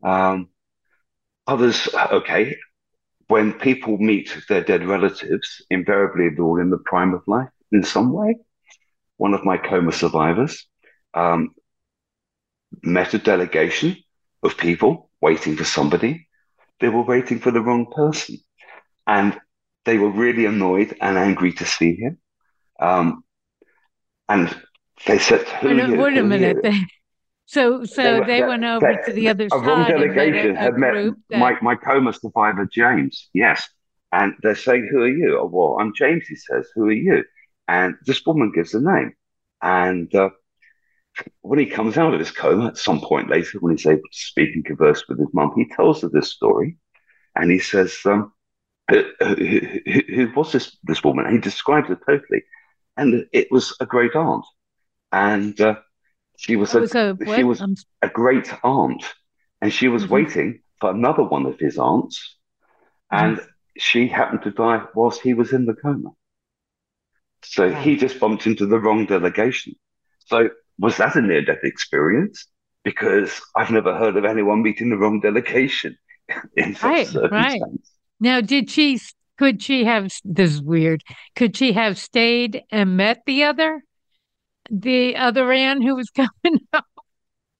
[0.03, 0.49] Um,
[1.47, 2.55] others, okay,
[3.27, 7.83] when people meet their dead relatives, invariably they're all in the prime of life in
[7.83, 8.35] some way.
[9.17, 10.65] One of my coma survivors
[11.13, 11.55] um,
[12.83, 13.97] met a delegation
[14.43, 16.27] of people waiting for somebody.
[16.79, 18.37] They were waiting for the wrong person.
[19.07, 19.39] And
[19.85, 22.17] they were really annoyed and angry to see him.
[22.79, 23.23] Um,
[24.29, 24.55] and
[25.05, 26.57] they said, Who wait, wait a minute.
[26.61, 26.79] They,
[27.47, 29.59] so, so they, they went over they, to the other a side.
[29.59, 30.93] A wrong delegation had met
[31.29, 31.39] that...
[31.39, 33.29] my, my coma survivor, James.
[33.33, 33.67] Yes.
[34.11, 35.39] And they're saying, Who are you?
[35.39, 36.67] Oh, well, I'm James, he says.
[36.75, 37.23] Who are you?
[37.69, 39.13] And this woman gives a name.
[39.61, 40.31] And uh,
[41.39, 44.17] when he comes out of his coma at some point later, when he's able to
[44.17, 46.77] speak and converse with his mum, he tells her this story.
[47.33, 48.33] And he says, um,
[48.89, 51.25] who, who, who, was this, this woman?
[51.25, 52.43] And he describes her totally.
[52.97, 54.45] And it was a great aunt.
[55.13, 55.75] And uh,
[56.37, 57.61] she was, a, was a, she was
[58.01, 59.03] a great aunt.
[59.61, 60.13] And she was mm-hmm.
[60.13, 62.37] waiting for another one of his aunts.
[63.11, 63.47] And mm-hmm.
[63.77, 66.11] she happened to die whilst he was in the coma.
[67.43, 69.73] So he just bumped into the wrong delegation.
[70.25, 72.45] So was that a near death experience?
[72.83, 75.97] Because I've never heard of anyone meeting the wrong delegation
[76.55, 77.61] in such right, circumstance.
[77.61, 77.61] Right.
[78.19, 78.99] Now, did she?
[79.37, 80.11] Could she have?
[80.23, 81.03] This is weird.
[81.35, 83.83] Could she have stayed and met the other,
[84.69, 86.85] the other Anne who was coming up?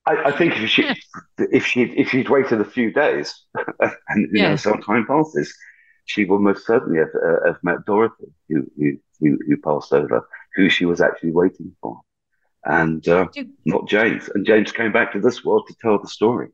[0.06, 0.86] I, I, think if she
[1.38, 3.43] if she if she'd waited a few days
[3.80, 4.50] and you yeah.
[4.50, 5.54] know some time passes,
[6.06, 10.28] she would most certainly have, uh, have met Dorothy, who, who who who passed over,
[10.56, 12.02] who she was actually waiting for
[12.67, 14.30] and uh, do, not James.
[14.34, 16.50] And James came back to this world to tell the story.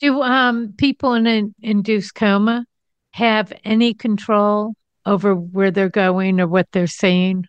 [0.00, 2.66] Do um, people in an induced coma
[3.12, 4.74] have any control
[5.06, 7.46] over where they're going or what they're seeing?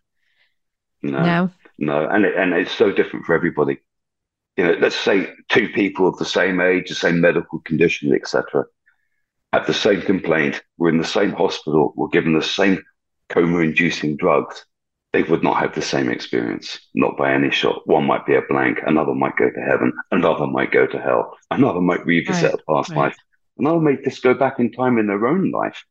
[1.02, 2.08] No, no, no.
[2.08, 3.80] and it, and it's so different for everybody.
[4.58, 8.66] You know, let's say two people of the same age, the same medical condition, etc.,
[9.52, 10.62] have the same complaint.
[10.78, 11.94] We're in the same hospital.
[11.96, 12.84] We're given the same
[13.30, 14.66] coma-inducing drugs
[15.14, 17.86] they would not have the same experience, not by any shot.
[17.86, 21.38] One might be a blank, another might go to heaven, another might go to hell,
[21.52, 22.98] another might revisit right, a past right.
[22.98, 23.16] life,
[23.60, 25.86] another may just go back in time in their own life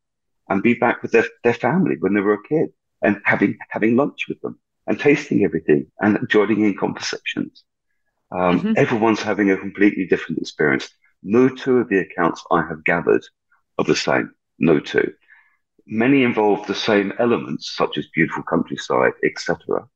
[0.49, 3.97] and be back with their, their family when they were a kid and having having
[3.97, 7.65] lunch with them and tasting everything and joining in conversations.
[8.31, 8.73] Um, mm-hmm.
[8.77, 10.89] Everyone's having a completely different experience.
[11.23, 13.25] No two of the accounts I have gathered
[13.79, 14.33] are the same.
[14.59, 15.13] No two.
[15.87, 19.87] Many involve the same elements, such as beautiful countryside, etc.,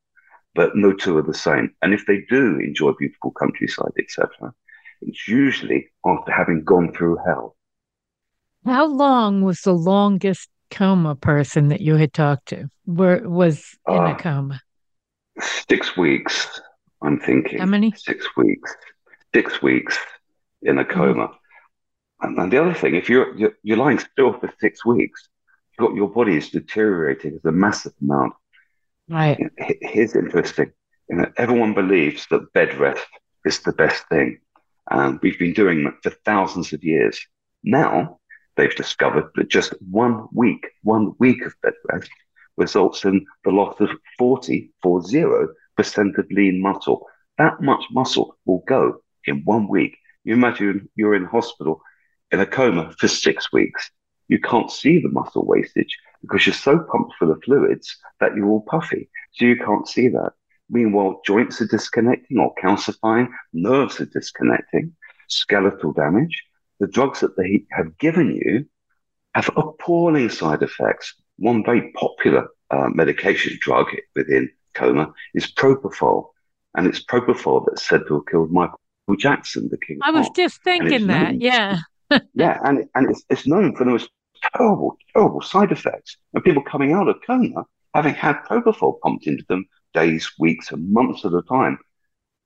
[0.54, 1.74] but no two are the same.
[1.82, 4.52] And if they do enjoy beautiful countryside, etc.,
[5.02, 7.56] it's usually after having gone through hell.
[8.64, 12.68] How long was the longest coma person that you had talked to?
[12.84, 14.60] Where was in uh, a coma?
[15.40, 16.60] Six weeks.
[17.02, 17.58] I'm thinking.
[17.58, 17.92] How many?
[17.92, 18.74] Six weeks.
[19.34, 19.98] Six weeks
[20.62, 20.92] in a mm-hmm.
[20.92, 21.26] coma.
[21.26, 22.26] Mm-hmm.
[22.26, 25.28] And, and, the other thing, if you're, you're you're lying still for six weeks,
[25.78, 28.32] your, your body is deteriorating as a massive amount.
[29.08, 29.38] Right.
[29.58, 30.72] Here's interesting.
[31.08, 33.06] You know, everyone believes that bed rest
[33.44, 34.40] is the best thing.
[34.90, 37.20] And we've been doing that for thousands of years.
[37.62, 38.18] Now
[38.56, 42.10] they've discovered that just one week, one week of bed rest
[42.56, 45.48] results in the loss of 40, 40%
[46.18, 47.06] of lean muscle.
[47.38, 49.96] That much muscle will go in one week.
[50.24, 51.82] You imagine you're in hospital
[52.32, 53.90] in a coma for six weeks
[54.28, 58.48] you can't see the muscle wastage because you're so pumped full of fluids that you're
[58.48, 59.08] all puffy.
[59.32, 60.32] So you can't see that.
[60.68, 64.94] Meanwhile, joints are disconnecting or calcifying, nerves are disconnecting,
[65.28, 66.42] skeletal damage.
[66.80, 68.66] The drugs that they have given you
[69.34, 71.14] have appalling side effects.
[71.38, 76.30] One very popular uh, medication drug within coma is propofol.
[76.74, 78.78] And it's propofol that's said to have killed Michael
[79.18, 79.98] Jackson, the king.
[80.02, 81.78] I was just thinking that, known, yeah.
[82.34, 84.10] yeah, and, and it's, it's known for the most
[84.54, 86.16] terrible, terrible side effects.
[86.34, 90.92] And people coming out of coma having had propofol pumped into them days, weeks, and
[90.92, 91.78] months at a time.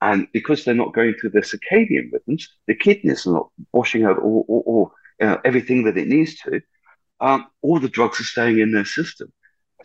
[0.01, 4.17] And because they're not going through their circadian rhythms, the kidneys are not washing out
[4.17, 6.61] all, all, all you know, everything that it needs to.
[7.21, 9.31] Um, all the drugs are staying in their system.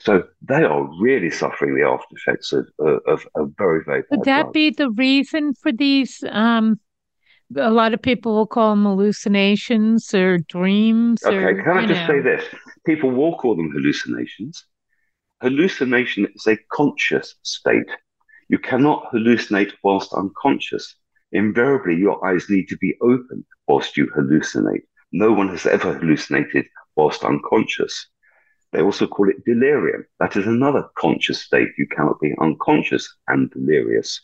[0.01, 2.67] So they are really suffering the after effects of,
[3.07, 4.53] of, of very, very Would that drugs.
[4.53, 6.23] be the reason for these?
[6.29, 6.81] Um,
[7.57, 11.23] a lot of people will call them hallucinations or dreams.
[11.25, 12.07] Okay, or, can I just know.
[12.09, 12.45] say this?
[12.85, 14.65] People will call them hallucinations.
[15.43, 17.91] Hallucination is a conscious state.
[18.49, 20.97] You cannot hallucinate whilst unconscious.
[21.33, 24.83] Invariably, your eyes need to be open whilst you hallucinate.
[25.13, 26.67] No one has ever hallucinated
[26.97, 28.09] whilst unconscious.
[28.73, 30.07] They also call it delirium.
[30.19, 31.69] That is another conscious state.
[31.79, 34.21] You cannot be unconscious and delirious,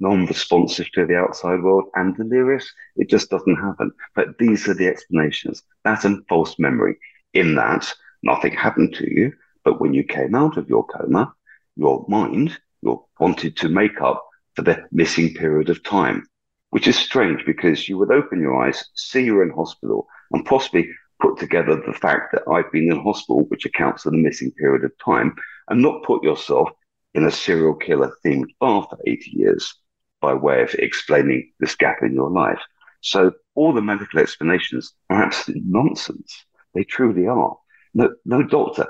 [0.00, 2.70] non responsive to the outside world and delirious.
[2.96, 3.92] It just doesn't happen.
[4.14, 5.62] But these are the explanations.
[5.84, 6.96] that and false memory,
[7.32, 9.32] in that nothing happened to you.
[9.64, 11.32] But when you came out of your coma,
[11.76, 16.26] your mind you wanted to make up for the missing period of time,
[16.70, 20.88] which is strange because you would open your eyes, see you're in hospital, and possibly
[21.20, 24.84] put together the fact that I've been in hospital, which accounts for the missing period
[24.84, 25.34] of time,
[25.68, 26.70] and not put yourself
[27.14, 29.74] in a serial killer themed bar for 80 years
[30.20, 32.60] by way of explaining this gap in your life.
[33.00, 36.44] So all the medical explanations are absolute nonsense.
[36.74, 37.56] They truly are.
[37.94, 38.86] No, no doctor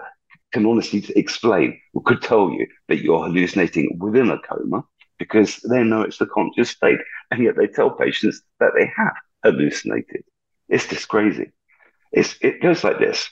[0.52, 4.84] can honestly explain or could tell you that you're hallucinating within a coma
[5.18, 6.98] because they know it's the conscious state,
[7.30, 10.24] and yet they tell patients that they have hallucinated.
[10.68, 11.52] It's just crazy.
[12.12, 13.28] It's, it goes like this.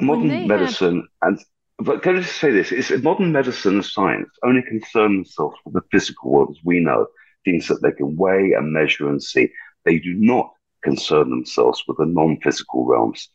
[0.00, 1.38] modern medicine and
[1.78, 2.72] but can I just say this?
[2.72, 7.06] It's modern medicine and science only concern themselves with the physical world as we know,
[7.44, 9.52] things that they can weigh and measure and see.
[9.84, 10.50] They do not
[10.82, 13.28] concern themselves with the non-physical realms.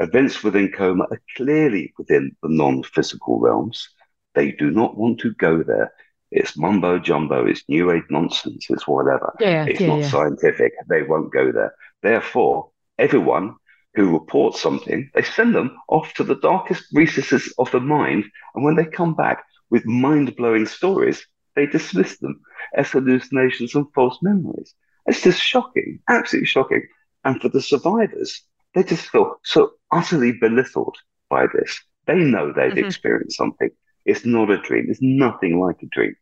[0.00, 3.88] Events within coma are clearly within the non-physical realms.
[4.34, 5.92] They do not want to go there.
[6.32, 7.46] It's mumbo jumbo.
[7.46, 8.66] It's new age nonsense.
[8.68, 9.36] It's whatever.
[9.38, 10.08] Yeah, it's yeah, not yeah.
[10.08, 10.72] scientific.
[10.88, 11.72] They won't go there.
[12.02, 13.56] Therefore, everyone
[13.94, 18.24] who reports something, they send them off to the darkest recesses of the mind.
[18.54, 22.40] And when they come back with mind blowing stories, they dismiss them
[22.74, 24.74] as hallucinations and false memories.
[25.06, 26.82] It's just shocking, absolutely shocking.
[27.24, 28.42] And for the survivors,
[28.74, 30.96] they just feel so utterly belittled
[31.30, 31.80] by this.
[32.06, 32.84] They know they've mm-hmm.
[32.84, 33.70] experienced something.
[34.04, 34.86] It's not a dream.
[34.88, 36.16] It's nothing like a dream.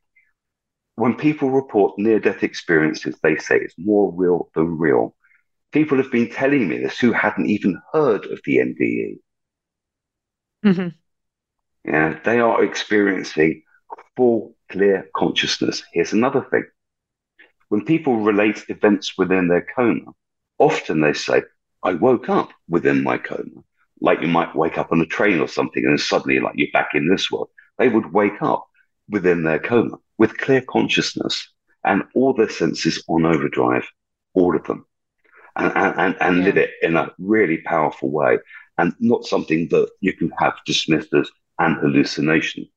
[0.96, 5.16] When people report near death experiences, they say it's more real than real
[5.72, 9.18] people have been telling me this who hadn't even heard of the NDE.
[10.64, 10.88] Mm-hmm.
[11.90, 13.62] Yeah, they are experiencing
[14.16, 15.82] full, clear consciousness.
[15.92, 16.64] Here's another thing.
[17.68, 20.12] When people relate events within their coma,
[20.58, 21.42] often they say,
[21.82, 23.64] I woke up within my coma.
[24.00, 26.90] Like you might wake up on a train or something and suddenly like you're back
[26.94, 27.48] in this world.
[27.78, 28.68] They would wake up
[29.08, 31.48] within their coma with clear consciousness
[31.84, 33.88] and all their senses on overdrive,
[34.34, 34.86] all of them
[35.56, 36.44] and, and, and yeah.
[36.44, 38.38] live it in a really powerful way
[38.78, 42.68] and not something that you can have dismissed as an hallucination.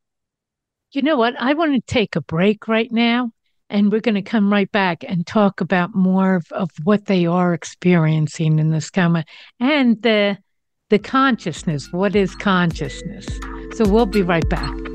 [0.91, 1.35] You know what?
[1.39, 3.31] I want to take a break right now
[3.69, 7.25] and we're going to come right back and talk about more of, of what they
[7.25, 9.25] are experiencing in this coma
[9.59, 10.37] and the
[10.89, 11.91] the consciousness.
[11.91, 13.25] What is consciousness?
[13.73, 14.94] So we'll be right back.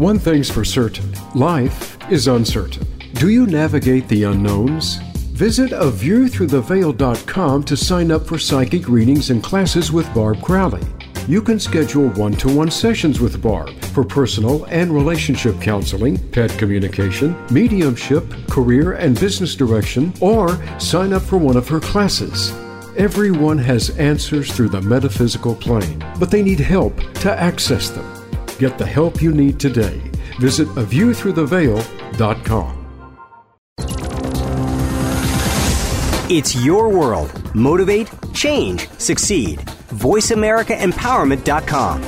[0.00, 2.86] One thing's for certain life is uncertain.
[3.16, 4.96] Do you navigate the unknowns?
[5.36, 10.80] Visit aviewthroughtheveil.com to sign up for psychic readings and classes with Barb Crowley.
[11.28, 16.48] You can schedule one to one sessions with Barb for personal and relationship counseling, pet
[16.56, 22.52] communication, mediumship, career and business direction, or sign up for one of her classes.
[22.96, 28.19] Everyone has answers through the metaphysical plane, but they need help to access them.
[28.60, 30.02] Get the help you need today.
[30.38, 32.76] Visit aviewthroughtheveil.com.
[36.28, 37.54] It's your world.
[37.54, 39.60] Motivate, change, succeed.
[39.60, 42.02] VoiceAmericaEmpowerment.com.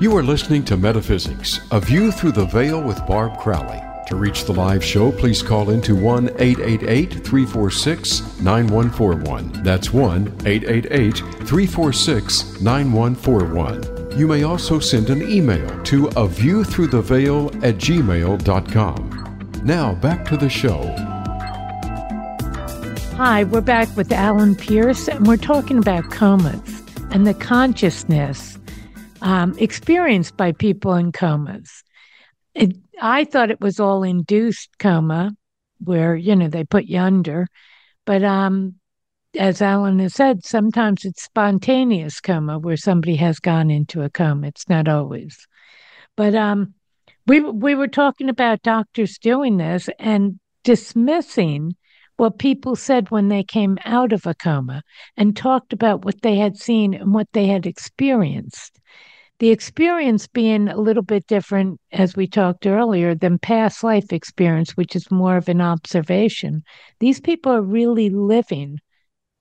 [0.00, 3.89] You are listening to Metaphysics, A View Through the Veil with Barb Crowley.
[4.10, 9.62] To reach the live show, please call into 1 888 346 9141.
[9.62, 14.18] That's 1 888 346 9141.
[14.18, 19.60] You may also send an email to a view through the veil at gmail.com.
[19.62, 20.82] Now back to the show.
[23.16, 26.82] Hi, we're back with Alan Pearce, and we're talking about comas
[27.12, 28.58] and the consciousness
[29.22, 31.84] um, experienced by people in comas.
[32.56, 35.32] It, I thought it was all induced coma,
[35.78, 37.48] where you know they put you under,
[38.04, 38.76] but um,
[39.36, 44.48] as Alan has said, sometimes it's spontaneous coma where somebody has gone into a coma.
[44.48, 45.46] It's not always,
[46.16, 46.74] but um,
[47.26, 51.76] we we were talking about doctors doing this and dismissing
[52.16, 54.82] what people said when they came out of a coma
[55.16, 58.78] and talked about what they had seen and what they had experienced.
[59.40, 64.76] The experience being a little bit different, as we talked earlier, than past life experience,
[64.76, 66.62] which is more of an observation.
[66.98, 68.80] These people are really living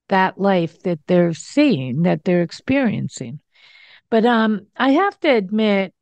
[0.08, 3.41] that life that they're seeing, that they're experiencing.
[4.10, 5.93] But um, I have to admit,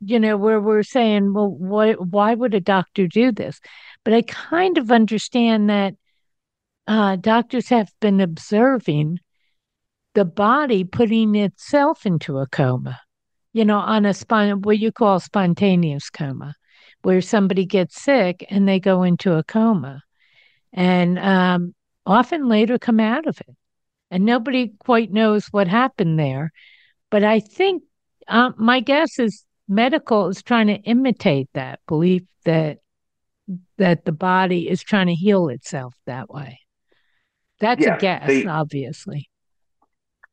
[0.00, 3.60] you know, where we're saying, well, why, why would a doctor do this?
[4.04, 5.94] But I kind of understand that
[6.88, 9.20] uh, doctors have been observing
[10.14, 13.00] the body putting itself into a coma,
[13.52, 16.54] you know, on a spon- what you call spontaneous coma,
[17.02, 20.02] where somebody gets sick and they go into a coma
[20.72, 21.74] and um,
[22.06, 23.56] often later come out of it.
[24.10, 26.52] And nobody quite knows what happened there.
[27.10, 27.82] But I think
[28.28, 32.78] uh, my guess is medical is trying to imitate that belief that
[33.78, 36.60] that the body is trying to heal itself that way.
[37.58, 39.28] That's yeah, a guess, obviously.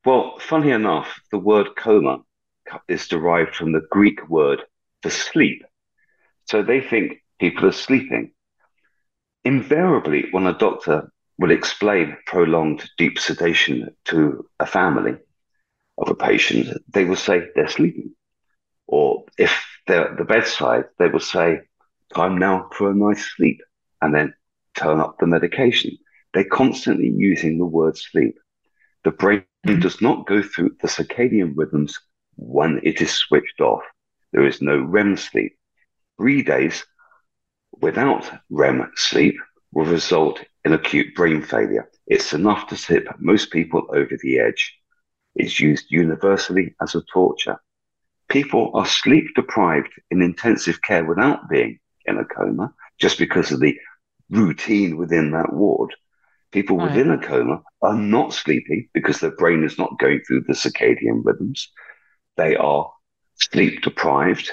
[0.09, 2.23] Well, funny enough, the word coma
[2.87, 4.63] is derived from the Greek word
[5.03, 5.63] for sleep.
[6.45, 8.31] So they think people are sleeping.
[9.45, 15.15] Invariably, when a doctor will explain prolonged deep sedation to a family
[15.99, 18.15] of a patient, they will say they're sleeping.
[18.87, 21.59] Or if they're at the bedside, they will say,
[22.15, 23.61] time now for a nice sleep,
[24.01, 24.33] and then
[24.73, 25.95] turn up the medication.
[26.33, 28.39] They're constantly using the word sleep.
[29.03, 29.79] The brain mm-hmm.
[29.79, 31.99] does not go through the circadian rhythms
[32.35, 33.83] when it is switched off.
[34.31, 35.57] There is no REM sleep.
[36.17, 36.85] Three days
[37.81, 39.35] without REM sleep
[39.71, 41.89] will result in acute brain failure.
[42.07, 44.75] It's enough to tip most people over the edge.
[45.35, 47.57] It's used universally as a torture.
[48.27, 53.59] People are sleep deprived in intensive care without being in a coma just because of
[53.59, 53.77] the
[54.29, 55.95] routine within that ward.
[56.51, 56.89] People right.
[56.89, 61.21] within a coma are not sleeping because their brain is not going through the circadian
[61.23, 61.69] rhythms.
[62.37, 62.91] They are
[63.35, 64.51] sleep deprived.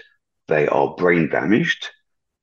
[0.49, 1.89] They are brain damaged.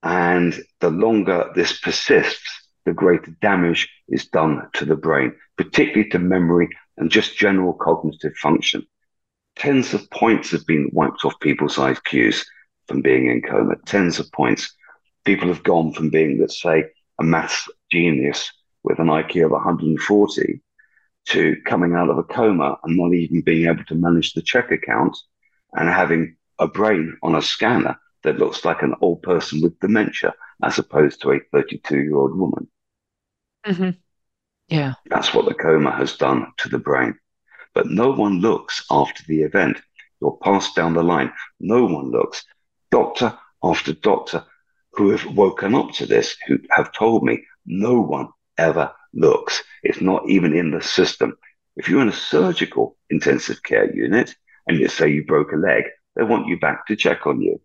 [0.01, 6.19] And the longer this persists, the greater damage is done to the brain, particularly to
[6.19, 8.85] memory and just general cognitive function.
[9.55, 12.43] Tens of points have been wiped off people's IQs
[12.87, 13.75] from being in coma.
[13.85, 14.75] Tens of points
[15.25, 16.83] people have gone from being, let's say,
[17.19, 18.51] a maths genius
[18.83, 20.61] with an IQ of 140
[21.25, 24.71] to coming out of a coma and not even being able to manage the check
[24.71, 25.17] account
[25.73, 30.33] and having a brain on a scanner that looks like an old person with dementia
[30.63, 32.67] as opposed to a 32 year old woman.
[33.65, 33.91] Mm-hmm.
[34.67, 34.93] Yeah.
[35.07, 37.17] That's what the coma has done to the brain.
[37.73, 39.81] But no one looks after the event.
[40.21, 41.31] You're passed down the line.
[41.59, 42.45] No one looks.
[42.91, 44.45] Doctor after doctor
[44.93, 49.63] who have woken up to this, who have told me no one ever looks.
[49.83, 51.37] It's not even in the system.
[51.75, 54.35] If you're in a surgical intensive care unit
[54.67, 55.83] and you say you broke a leg,
[56.15, 57.59] they want you back to check on you.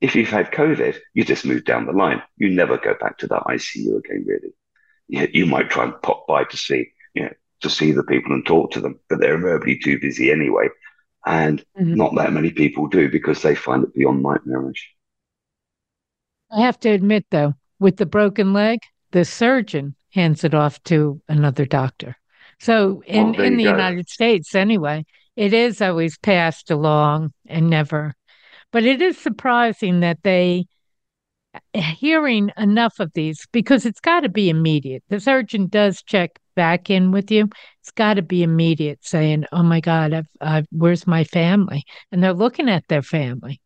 [0.00, 2.22] If you've had COVID, you just move down the line.
[2.36, 4.54] You never go back to that ICU again, really.
[5.08, 8.32] You, you might try and pop by to see, you know, to see the people
[8.32, 10.68] and talk to them, but they're invariably too busy anyway.
[11.26, 11.94] And mm-hmm.
[11.94, 14.90] not that many people do because they find it beyond nightmarish.
[16.50, 21.20] I have to admit, though, with the broken leg, the surgeon hands it off to
[21.28, 22.16] another doctor.
[22.58, 23.64] So in, well, in the.
[23.64, 25.04] United States, anyway,
[25.36, 28.14] it is always passed along and never.
[28.72, 30.66] But it is surprising that they
[31.72, 35.02] hearing enough of these because it's got to be immediate.
[35.08, 37.48] The surgeon does check back in with you.
[37.80, 42.22] It's got to be immediate, saying, "Oh my God, I've, I've, where's my family?" And
[42.22, 43.60] they're looking at their family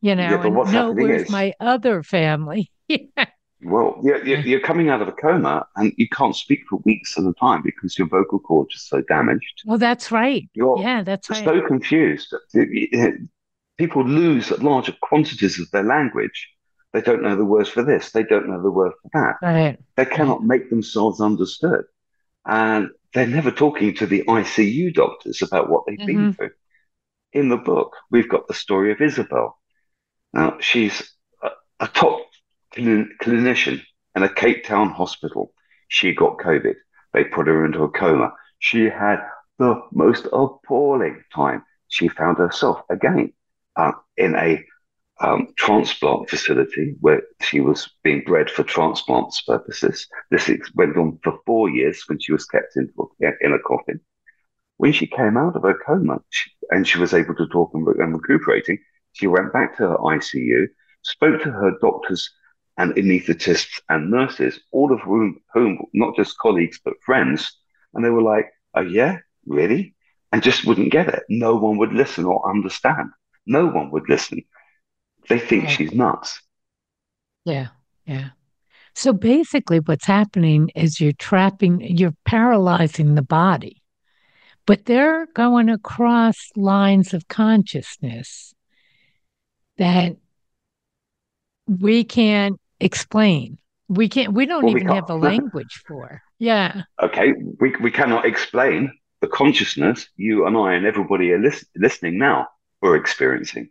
[0.00, 2.70] you know, yeah, and no, where's is, my other family?
[3.62, 7.24] Well, you're, you're coming out of a coma and you can't speak for weeks at
[7.24, 9.62] a time because your vocal cords are so damaged.
[9.66, 10.48] Well, that's right.
[10.54, 11.44] You're yeah, that's right.
[11.44, 12.34] so confused.
[13.76, 16.48] People lose larger quantities of their language
[16.92, 18.10] They don't know the words for this.
[18.12, 19.36] They don't know the word for that.
[19.46, 19.78] Right.
[19.96, 21.84] They cannot make themselves understood.
[22.46, 26.06] And they're never talking to the ICU doctors about what they've mm-hmm.
[26.06, 26.50] been through.
[27.32, 29.56] In the book, we've got the story of Isabel.
[30.32, 31.50] Now, she's a,
[31.80, 32.29] a top
[32.74, 33.82] clin- clinician
[34.16, 35.52] in a Cape Town hospital.
[35.88, 36.74] She got COVID.
[37.12, 38.32] They put her into a coma.
[38.58, 39.18] She had
[39.58, 41.64] the most appalling time.
[41.88, 43.32] She found herself again
[43.76, 44.64] uh, in a
[45.20, 50.06] um, transplant facility where she was being bred for transplants purposes.
[50.30, 52.90] This went on for four years when she was kept in,
[53.40, 54.00] in a coffin.
[54.78, 57.86] When she came out of her coma she, and she was able to talk and,
[57.86, 58.78] and recuperating,
[59.12, 60.68] she went back to her ICU,
[61.02, 62.30] spoke to her doctors
[62.80, 67.52] and anaesthetists and nurses, all of whom, whom not just colleagues but friends,
[67.92, 69.94] and they were like, "Oh yeah, really?"
[70.32, 71.22] and just wouldn't get it.
[71.28, 73.10] No one would listen or understand.
[73.46, 74.42] No one would listen.
[75.28, 75.70] They think yeah.
[75.70, 76.40] she's nuts.
[77.44, 77.68] Yeah,
[78.06, 78.30] yeah.
[78.94, 83.82] So basically, what's happening is you're trapping, you're paralyzing the body,
[84.66, 88.54] but they're going across lines of consciousness
[89.78, 90.16] that
[91.66, 93.58] we can't explain.
[93.88, 96.22] We can't, we don't well, even we have a language for.
[96.38, 96.82] Yeah.
[97.02, 97.32] Okay.
[97.60, 102.48] We, we cannot explain the consciousness you and I and everybody are lis- listening now
[102.82, 103.70] are experiencing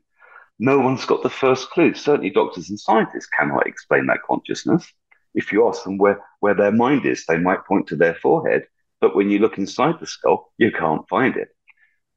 [0.60, 1.94] no one's got the first clue.
[1.94, 4.86] Certainly, doctors and scientists cannot explain that consciousness.
[5.34, 8.64] If you ask them where, where their mind is, they might point to their forehead,
[9.00, 11.50] but when you look inside the skull, you can't find it.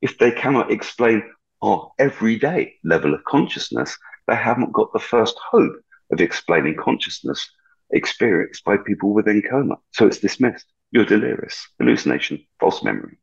[0.01, 1.23] If they cannot explain
[1.63, 5.77] our everyday level of consciousness, they haven't got the first hope
[6.13, 7.51] of explaining consciousness
[7.91, 9.77] experienced by people within coma.
[9.93, 10.67] So it's dismissed.
[10.91, 13.19] You're delirious, hallucination, false memory.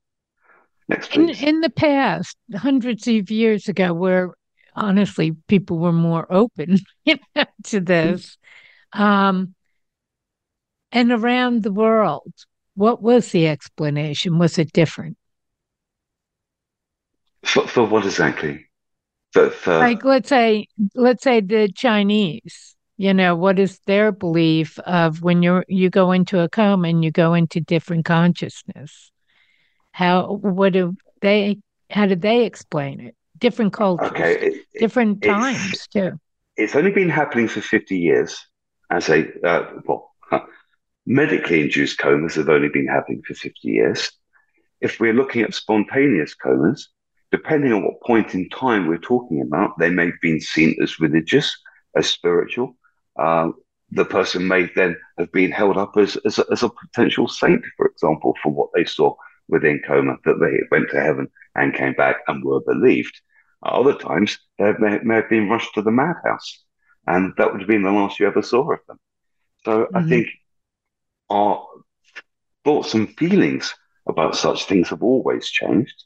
[0.87, 1.41] Next, please.
[1.41, 4.33] In, in the past, hundreds of years ago, where
[4.75, 6.79] honestly, people were more open
[7.65, 8.37] to this.
[8.93, 9.53] Um,
[10.91, 12.33] and around the world,
[12.73, 14.39] what was the explanation?
[14.39, 15.17] Was it different?
[17.43, 18.65] For, for what exactly?
[19.31, 19.77] For, for...
[19.77, 22.75] Like, let's say, let's say the Chinese.
[22.99, 27.03] You know, what is their belief of when you you go into a coma and
[27.03, 29.11] you go into different consciousness?
[29.93, 31.59] How what do they?
[31.89, 33.15] How did they explain it?
[33.39, 34.33] different cultures, okay.
[34.39, 36.19] It, different times too.
[36.57, 38.37] It's only been happening for 50 years
[38.91, 40.11] as a, uh, well,
[41.05, 44.11] medically induced comas have only been happening for 50 years.
[44.81, 46.89] If we're looking at spontaneous comas,
[47.31, 50.99] depending on what point in time we're talking about, they may have been seen as
[50.99, 51.55] religious,
[51.95, 52.75] as spiritual.
[53.19, 53.51] Uh,
[53.91, 57.63] the person may then have been held up as, as a, as, a, potential saint,
[57.75, 59.15] for example, for what they saw
[59.47, 63.19] within coma, that they went to heaven and came back and were believed.
[63.63, 66.63] Other times, they may, may, have been rushed to the madhouse,
[67.07, 68.99] and that would have been the last you ever saw of them.
[69.65, 69.97] So mm-hmm.
[69.97, 70.27] I think
[71.29, 71.65] our
[72.63, 73.73] thoughts and feelings
[74.07, 76.05] about such things have always changed.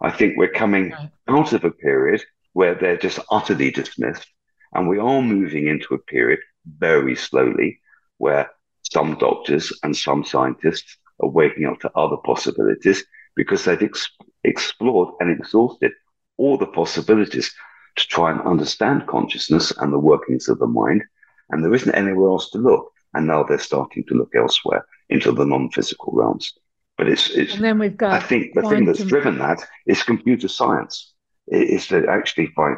[0.00, 1.10] I think we're coming right.
[1.28, 2.22] out of a period
[2.54, 4.26] where they're just utterly dismissed,
[4.74, 6.40] and we are moving into a period
[6.78, 7.80] very slowly
[8.18, 8.50] where
[8.82, 13.04] some doctors and some scientists are waking up to other possibilities
[13.36, 14.10] because they've ex-
[14.44, 15.92] explored and exhausted
[16.36, 17.54] all the possibilities
[17.96, 21.02] to try and understand consciousness and the workings of the mind.
[21.50, 22.92] And there isn't anywhere else to look.
[23.14, 26.52] And now they're starting to look elsewhere into the non-physical realms.
[26.96, 30.02] But it's, it's and then we've got I think the thing that's driven that is
[30.02, 31.12] computer science.
[31.48, 32.76] Is to actually find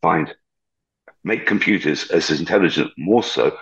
[0.00, 0.32] find
[1.24, 3.56] make computers as intelligent more so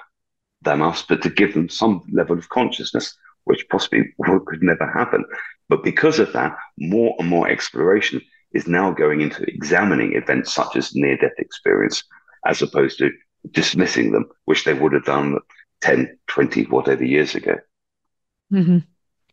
[0.63, 4.15] than us, but to give them some level of consciousness, which possibly
[4.47, 5.25] could never happen.
[5.69, 8.21] But because of that, more and more exploration
[8.53, 12.03] is now going into examining events such as near death experience
[12.45, 13.11] as opposed to
[13.53, 15.39] dismissing them, which they would have done
[15.83, 17.57] 10, 20, whatever years ago.
[18.53, 18.79] Mm-hmm.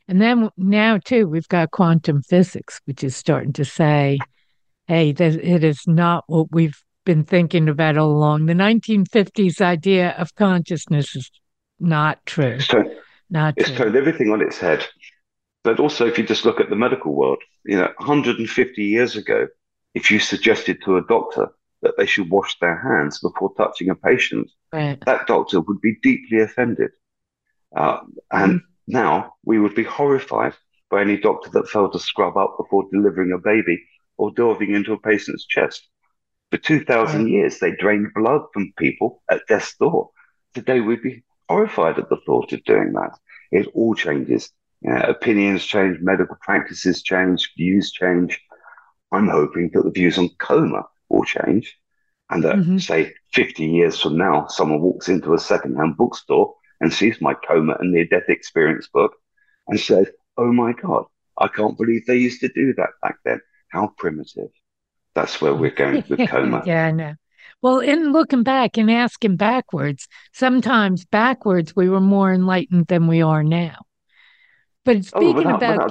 [0.07, 4.19] And then now, too, we've got quantum physics, which is starting to say,
[4.87, 8.47] hey, it is not what we've been thinking about all along.
[8.47, 11.31] The 1950s idea of consciousness is
[11.79, 12.59] not true.
[12.59, 12.83] So,
[13.29, 13.77] not it's true.
[13.77, 14.85] turned everything on its head.
[15.63, 19.47] But also, if you just look at the medical world, you know, 150 years ago,
[19.95, 21.47] if you suggested to a doctor
[21.81, 25.01] that they should wash their hands before touching a patient, right.
[25.05, 26.91] that doctor would be deeply offended.
[27.73, 27.99] Uh,
[28.31, 28.63] and mm.
[28.87, 30.53] now we would be horrified
[30.91, 33.81] by any doctor that failed to scrub up before delivering a baby
[34.17, 35.87] or delving into a patient's chest.
[36.51, 37.29] For 2,000 right.
[37.29, 40.11] years, they drained blood from people at death's door.
[40.53, 43.17] Today, we'd be horrified at the thought of doing that.
[43.51, 44.51] It all changes.
[44.87, 48.39] Uh, opinions change, medical practices change, views change.
[49.11, 51.77] I'm hoping that the views on coma will change.
[52.29, 52.77] And that, mm-hmm.
[52.77, 57.77] say, 50 years from now, someone walks into a secondhand bookstore and sees my coma
[57.79, 59.13] and near death experience book
[59.67, 61.05] and says, Oh my God,
[61.37, 63.41] I can't believe they used to do that back then.
[63.69, 64.49] How primitive.
[65.17, 66.61] That's where we're going with coma.
[66.67, 67.15] yeah, I know.
[67.63, 73.23] Well, in looking back and asking backwards, sometimes backwards we were more enlightened than we
[73.23, 73.77] are now.
[74.85, 75.89] But oh, speaking oh, without, about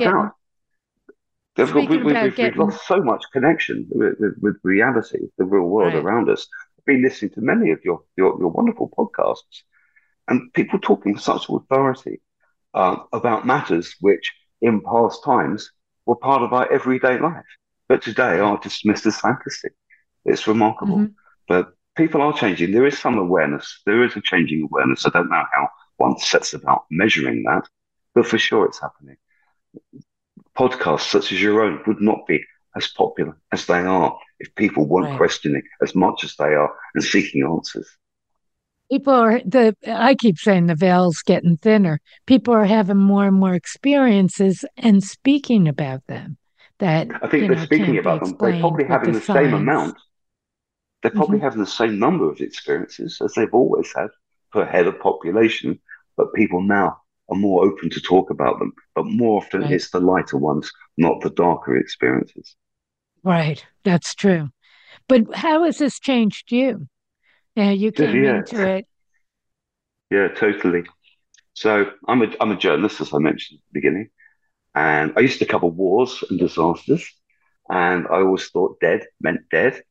[1.56, 2.44] getting, we, we, we've, getting...
[2.44, 6.04] we've, lost so much connection with, with, with reality, the real world right.
[6.04, 6.46] around us.
[6.78, 9.62] I've been listening to many of your, your, your wonderful podcasts
[10.28, 12.20] and people talking with such authority
[12.74, 15.72] uh, about matters which in past times
[16.04, 17.42] were part of our everyday life,
[17.88, 19.68] but today are dismissed as fantasy.
[20.24, 20.96] It's remarkable.
[20.96, 21.12] Mm-hmm.
[21.48, 22.72] But people are changing.
[22.72, 23.80] There is some awareness.
[23.86, 25.06] There is a changing awareness.
[25.06, 27.62] I don't know how one sets about measuring that,
[28.14, 29.16] but for sure it's happening.
[30.56, 32.44] Podcasts such as your own would not be
[32.76, 35.16] as popular as they are if people weren't right.
[35.16, 37.88] questioning as much as they are and seeking answers.
[38.90, 42.00] People are the I keep saying the veil's getting thinner.
[42.26, 46.36] People are having more and more experiences and speaking about them.
[46.78, 48.36] That I think they're know, speaking about them.
[48.38, 49.96] They're probably having the, the same amount
[51.06, 51.44] they're probably mm-hmm.
[51.44, 54.08] having the same number of experiences as they've always had
[54.52, 55.78] per head of population,
[56.16, 58.72] but people now are more open to talk about them.
[58.94, 59.70] But more often, right.
[59.70, 62.56] it's the lighter ones, not the darker experiences.
[63.22, 64.48] Right, that's true.
[65.08, 66.88] But how has this changed you?
[67.54, 68.38] Yeah, you came yeah.
[68.38, 68.86] into it.
[70.10, 70.84] Yeah, totally.
[71.54, 74.08] So I'm a I'm a journalist, as I mentioned at the beginning,
[74.76, 77.10] and I used to cover wars and disasters,
[77.68, 79.82] and I always thought dead meant dead,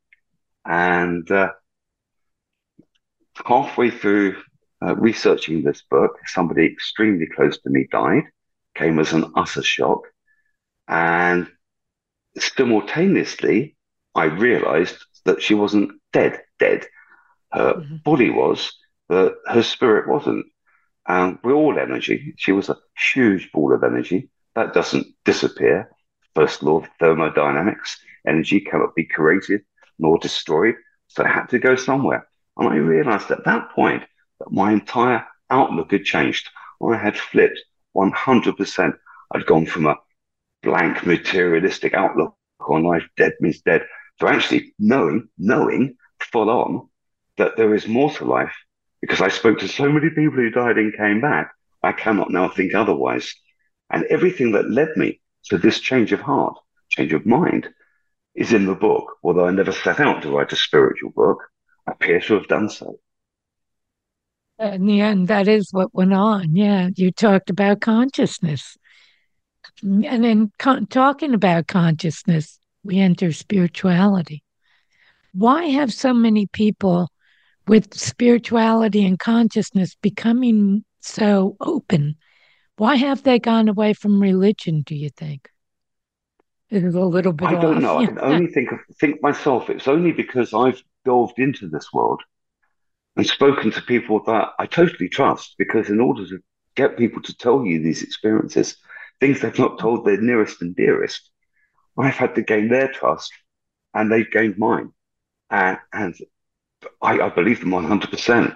[0.63, 1.49] and uh,
[3.43, 4.37] halfway through
[4.85, 8.25] uh, researching this book, somebody extremely close to me died,
[8.75, 10.01] came as an utter shock.
[10.87, 11.47] And
[12.37, 13.75] simultaneously,
[14.13, 16.85] I realized that she wasn't dead, dead.
[17.51, 17.95] Her mm-hmm.
[18.03, 18.71] body was,
[19.09, 20.45] but her spirit wasn't.
[21.07, 22.35] And we're all energy.
[22.37, 22.77] She was a
[23.13, 24.29] huge ball of energy.
[24.55, 25.91] That doesn't disappear.
[26.33, 27.97] First law of thermodynamics
[28.27, 29.61] energy cannot be created
[29.99, 30.75] nor destroyed.
[31.07, 32.27] So it had to go somewhere.
[32.57, 34.03] And I realized at that point
[34.39, 36.49] that my entire outlook had changed.
[36.81, 37.59] I had flipped
[37.95, 38.93] 100%.
[39.31, 39.95] I'd gone from a
[40.63, 42.35] blank materialistic outlook
[42.67, 43.85] on life, dead means dead,
[44.19, 46.89] to actually knowing, knowing full on
[47.37, 48.55] that there is more to life
[49.01, 51.51] because I spoke to so many people who died and came back.
[51.83, 53.35] I cannot now think otherwise.
[53.89, 56.57] And everything that led me to this change of heart,
[56.89, 57.69] change of mind,
[58.35, 61.39] is in the book, although I never set out to write a spiritual book,
[61.87, 62.99] I appear to have done so.
[64.59, 66.55] In the end, that is what went on.
[66.55, 68.77] Yeah, you talked about consciousness.
[69.81, 74.43] And in con- talking about consciousness, we enter spirituality.
[75.33, 77.09] Why have so many people
[77.67, 82.15] with spirituality and consciousness becoming so open?
[82.77, 85.49] Why have they gone away from religion, do you think?
[86.69, 87.47] It is a little bit.
[87.47, 87.99] I don't know.
[87.99, 89.69] I can only think of think myself.
[89.69, 92.21] It's only because I've delved into this world
[93.15, 95.55] and spoken to people that I totally trust.
[95.57, 96.39] Because in order to
[96.75, 98.77] get people to tell you these experiences,
[99.19, 101.29] things they've not told their nearest and dearest,
[101.97, 103.31] I've had to gain their trust,
[103.93, 104.91] and they've gained mine,
[105.49, 106.15] and and
[107.01, 108.53] I, I believe them one hundred percent.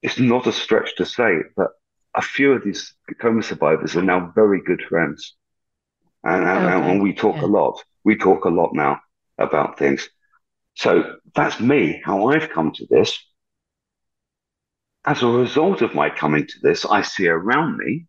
[0.00, 1.70] It's not a stretch to say that
[2.18, 5.36] a few of these coma survivors are now very good friends
[6.24, 6.90] and, okay.
[6.90, 7.44] and we talk yeah.
[7.44, 7.82] a lot.
[8.04, 9.00] We talk a lot now
[9.38, 10.08] about things.
[10.74, 13.18] So that's me, how I've come to this.
[15.04, 18.06] As a result of my coming to this, I see around me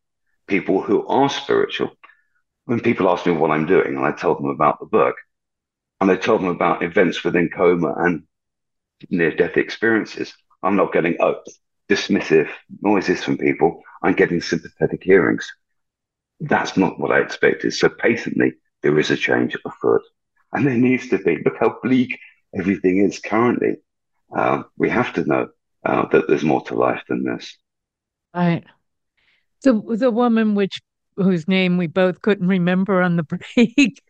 [0.47, 1.91] people who are spiritual.
[2.65, 5.15] When people ask me what I'm doing, and I tell them about the book,
[6.01, 8.23] and I tell them about events within coma and
[9.09, 10.33] near death experiences,
[10.63, 11.41] I'm not getting oh,
[11.89, 12.49] dismissive
[12.81, 13.81] noises from people.
[14.01, 15.51] I'm getting sympathetic hearings.
[16.39, 17.73] That's not what I expected.
[17.73, 20.01] So patently, there is a change afoot.
[20.51, 21.37] And there needs to be.
[21.43, 22.17] Look how bleak
[22.57, 23.75] everything is currently.
[24.35, 25.49] Uh, we have to know
[25.85, 27.55] uh, that there's more to life than this.
[28.33, 28.63] Right.
[29.63, 30.81] The the woman which
[31.15, 33.23] whose name we both couldn't remember on the
[33.55, 34.01] break.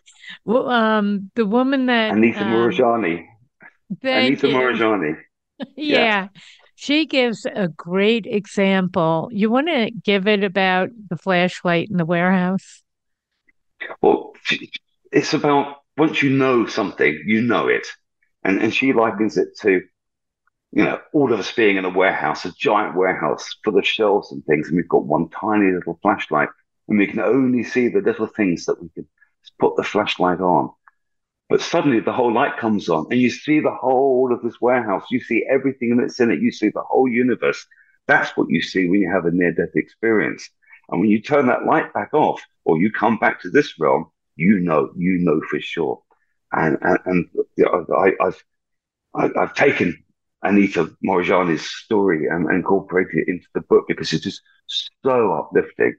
[0.46, 3.26] well, um, the woman that Anita um, Moorjani.
[4.04, 4.56] Anita you.
[4.56, 5.16] Moorjani.
[5.60, 5.68] yeah.
[5.76, 6.28] yeah.
[6.82, 9.27] She gives a great example.
[9.34, 12.84] You want to give it about the flashlight in the warehouse?
[14.01, 14.32] Well,
[15.11, 17.86] it's about once you know something, you know it.
[18.45, 19.82] And, and she likens it to,
[20.71, 24.32] you know, all of us being in a warehouse, a giant warehouse full of shelves
[24.32, 24.69] and things.
[24.69, 26.47] And we've got one tiny little flashlight
[26.88, 29.05] and we can only see the little things that we can
[29.59, 30.71] put the flashlight on.
[31.50, 35.06] But suddenly the whole light comes on and you see the whole of this warehouse.
[35.10, 36.41] You see everything that's in it.
[36.41, 37.66] You see the whole universe.
[38.08, 40.47] That's what you see when you have a near death experience.
[40.89, 44.12] And when you turn that light back off or you come back to this realm,
[44.36, 46.02] you know, you know for sure.
[46.52, 47.30] And, and, and
[47.97, 48.43] I, I've,
[49.16, 50.04] I, I've taken
[50.43, 54.41] Anita Moorjani's story and, incorporated it into the book because it's just
[55.04, 55.95] so uplifting.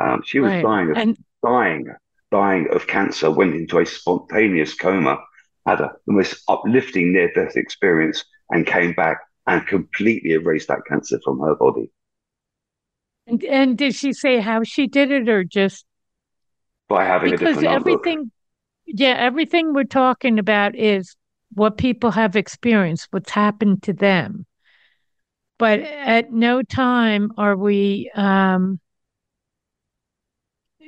[0.00, 0.62] Um, she was right.
[0.62, 1.94] dying of and- dying
[2.34, 5.18] dying of cancer, went into a spontaneous coma,
[5.66, 10.80] had a, the most uplifting near death experience, and came back and completely erased that
[10.88, 11.92] cancer from her body.
[13.28, 15.84] And, and did she say how she did it, or just
[16.88, 18.18] by having because everything?
[18.18, 18.28] Outlook?
[18.86, 21.14] Yeah, everything we're talking about is
[21.52, 24.44] what people have experienced, what's happened to them.
[25.56, 28.80] But at no time are we um,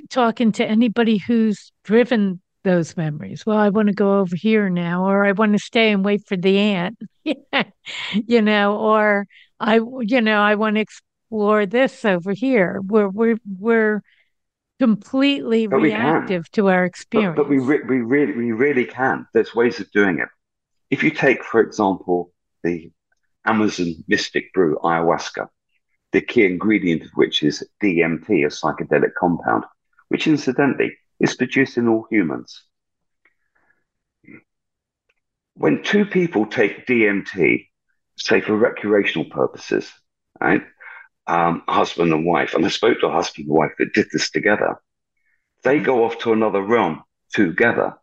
[0.06, 3.46] talking to anybody who's driven those memories.
[3.46, 6.26] Well, I want to go over here now, or I want to stay and wait
[6.26, 6.98] for the aunt,
[8.12, 9.26] you know, or
[9.60, 12.80] I, you know, I want to explore this over here.
[12.84, 14.02] We're we're we're
[14.78, 17.36] completely but reactive to our experience.
[17.36, 19.26] But, but we re- we really we really can.
[19.32, 20.28] There's ways of doing it.
[20.90, 22.32] If you take, for example,
[22.64, 22.90] the
[23.46, 25.46] Amazon mystic brew ayahuasca,
[26.12, 29.64] the key ingredient of which is DMT, a psychedelic compound
[30.08, 32.62] which incidentally is produced in all humans.
[35.54, 37.68] When two people take DMT,
[38.18, 39.90] say for recreational purposes,
[40.40, 40.62] right,
[41.26, 44.30] um, husband and wife, and I spoke to a husband and wife that did this
[44.30, 44.80] together,
[45.64, 47.02] they go off to another realm
[47.32, 47.94] together.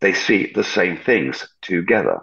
[0.00, 2.20] They see the same things together.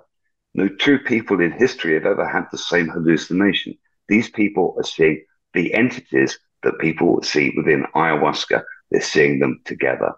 [0.54, 3.78] No two people in history have ever had the same hallucination.
[4.08, 8.64] These people are seeing the entities that people see within ayahuasca
[8.94, 10.14] they're seeing them together.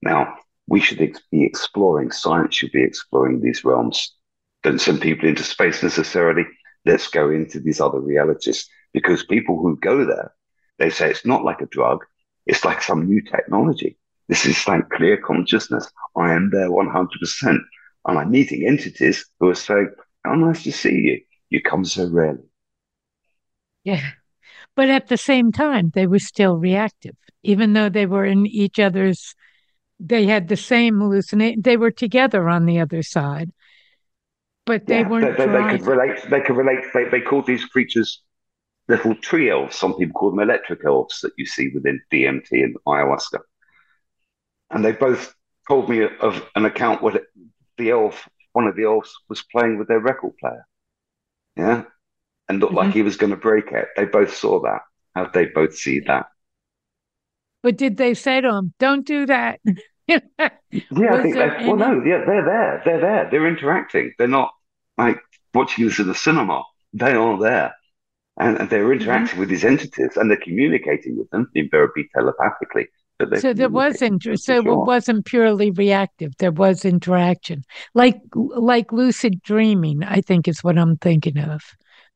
[0.00, 0.36] Now,
[0.66, 4.14] we should ex- be exploring, science should be exploring these realms.
[4.62, 6.46] Don't send people into space necessarily.
[6.86, 10.32] Let's go into these other realities because people who go there,
[10.78, 12.04] they say it's not like a drug.
[12.46, 13.98] It's like some new technology.
[14.28, 15.90] This is like clear consciousness.
[16.16, 17.58] I am there 100%.
[18.06, 19.90] And I'm meeting entities who are saying,
[20.24, 21.20] How nice to see you.
[21.50, 22.44] You come so rarely.
[23.82, 24.10] Yeah.
[24.76, 28.78] But at the same time, they were still reactive, even though they were in each
[28.80, 29.34] other's,
[30.00, 31.62] they had the same hallucination.
[31.62, 33.52] They were together on the other side,
[34.66, 35.38] but they yeah, weren't.
[35.38, 36.30] They, they, they, could relate.
[36.30, 36.84] They could relate.
[36.92, 38.22] They, they called these creatures
[38.88, 39.76] little tree elves.
[39.76, 43.40] Some people call them electric elves that you see within DMT and ayahuasca.
[44.70, 45.34] And they both
[45.68, 47.20] told me of an account where
[47.78, 50.66] the elf, one of the elves, was playing with their record player.
[51.56, 51.84] Yeah,
[52.48, 52.86] and looked mm-hmm.
[52.86, 53.88] like he was going to break it.
[53.96, 54.82] They both saw that.
[55.14, 56.26] How they both see that?
[57.62, 59.60] But did they say to him, "Don't do that"?
[60.06, 60.50] yeah, I
[61.22, 61.34] think.
[61.34, 62.82] They, well, no, yeah, they're there.
[62.84, 63.28] They're there.
[63.30, 64.12] They're interacting.
[64.18, 64.52] They're not
[64.98, 65.20] like
[65.54, 66.62] watching this in the cinema.
[66.92, 67.74] They are there,
[68.38, 69.00] and, and they're mm-hmm.
[69.00, 69.40] interacting mm-hmm.
[69.40, 72.88] with these entities, and they're communicating with them, in very telepathically.
[73.38, 74.72] So there was inter- so sure.
[74.72, 76.36] it wasn't purely reactive.
[76.38, 77.62] There was interaction,
[77.94, 80.02] like like lucid dreaming.
[80.02, 81.62] I think is what I'm thinking of.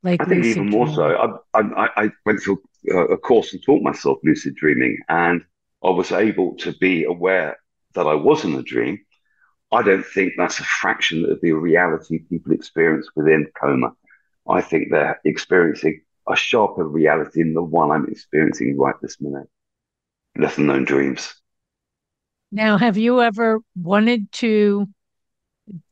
[0.02, 1.38] Like I think even more so.
[1.54, 5.44] I, I, I went through a course and taught myself lucid dreaming, and
[5.84, 7.58] I was able to be aware
[7.94, 8.98] that I was in a dream.
[9.72, 13.92] I don't think that's a fraction of the reality people experience within coma.
[14.48, 19.48] I think they're experiencing a sharper reality than the one I'm experiencing right this minute.
[20.36, 21.34] Lesser known dreams.
[22.50, 24.88] Now, have you ever wanted to,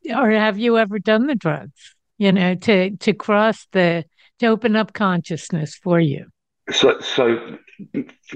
[0.09, 1.96] or have you ever done the drugs?
[2.19, 4.05] You know, to to cross the
[4.39, 6.27] to open up consciousness for you.
[6.73, 7.59] So, so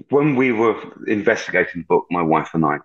[0.09, 0.77] when we were
[1.07, 2.79] investigating the book, my wife and I,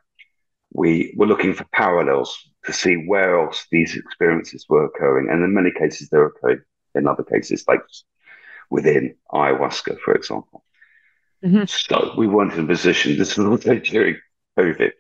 [0.74, 5.54] we were looking for parallels to see where else these experiences were occurring, and in
[5.54, 6.62] many cases they're occurring.
[6.96, 7.82] In other cases, like
[8.70, 10.64] within ayahuasca, for example.
[11.44, 11.66] Mm-hmm.
[11.66, 13.18] So we weren't in a position.
[13.18, 14.18] This was also during
[14.58, 14.92] COVID.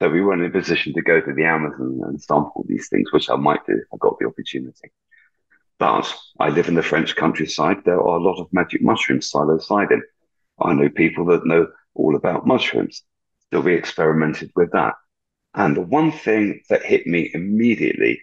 [0.00, 3.12] So we weren't in a position to go to the Amazon and sample these things,
[3.12, 3.74] which I might do.
[3.74, 4.90] If I got the opportunity.
[5.80, 7.78] But I live in the French countryside.
[7.84, 10.02] There are a lot of magic mushrooms psilocybin.
[10.60, 13.02] I know people that know all about mushrooms.
[13.50, 14.92] So we experimented with that.
[15.54, 18.20] And the one thing that hit me immediately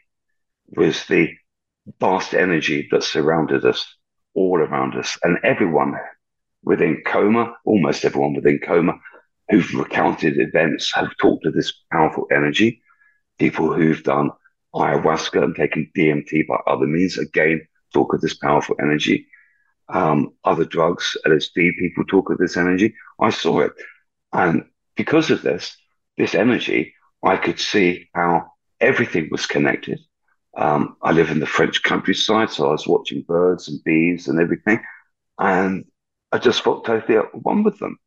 [0.76, 1.34] was the
[2.00, 3.84] vast energy that surrounded us,
[4.36, 5.96] all around us, and everyone
[6.64, 8.94] within coma, almost everyone within coma,
[9.50, 12.84] who've recounted events have talked of this powerful energy.
[13.40, 14.30] People who've done
[14.76, 17.18] ayahuasca and taking DMT by other means.
[17.18, 19.28] Again, talk of this powerful energy.
[19.90, 22.94] Um, other drugs, LSD, people talk of this energy.
[23.20, 23.74] I saw it.
[24.34, 24.66] And
[24.96, 25.76] because of this,
[26.18, 26.94] this energy,
[27.24, 30.00] I could see how everything was connected.
[30.58, 34.40] Um, I live in the French countryside, so I was watching birds and bees and
[34.40, 34.82] everything.
[35.40, 35.86] And
[36.32, 37.98] I just felt totally at one with them.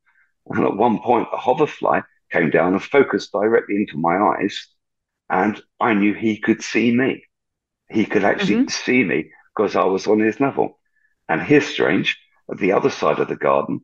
[0.46, 2.00] And at one point, a hoverfly
[2.32, 4.68] came down and focused directly into my eyes.
[5.31, 7.24] And I knew he could see me.
[7.89, 8.68] He could actually mm-hmm.
[8.68, 10.78] see me because I was on his level.
[11.28, 12.18] And here's strange
[12.51, 13.81] at the other side of the garden,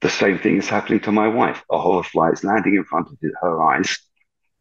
[0.00, 1.62] the same thing is happening to my wife.
[1.70, 3.98] A hoverfly is landing in front of her eyes,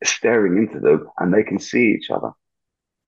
[0.04, 2.32] staring into them, and they can see each other.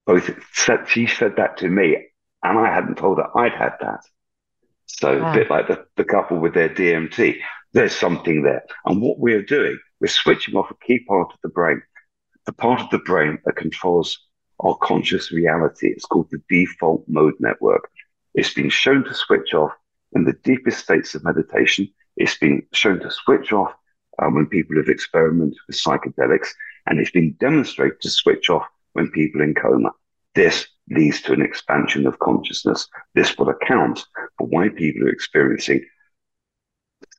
[0.06, 1.96] Both said, she said that to me,
[2.42, 4.00] and I hadn't told her I'd had that.
[4.86, 5.30] So wow.
[5.30, 7.38] a bit like the, the couple with their DMT,
[7.72, 8.64] there's something there.
[8.84, 11.82] And what we're doing, we're switching off a key part of the brain,
[12.46, 14.18] the part of the brain that controls
[14.60, 15.88] our conscious reality.
[15.88, 17.90] It's called the default mode network.
[18.34, 19.72] It's been shown to switch off
[20.12, 21.88] in the deepest states of meditation.
[22.16, 23.72] It's been shown to switch off
[24.18, 26.48] uh, when people have experimented with psychedelics,
[26.86, 29.90] and it's been demonstrated to switch off when people in coma.
[30.34, 32.88] This leads to an expansion of consciousness.
[33.14, 34.04] This will account
[34.38, 35.84] for why people are experiencing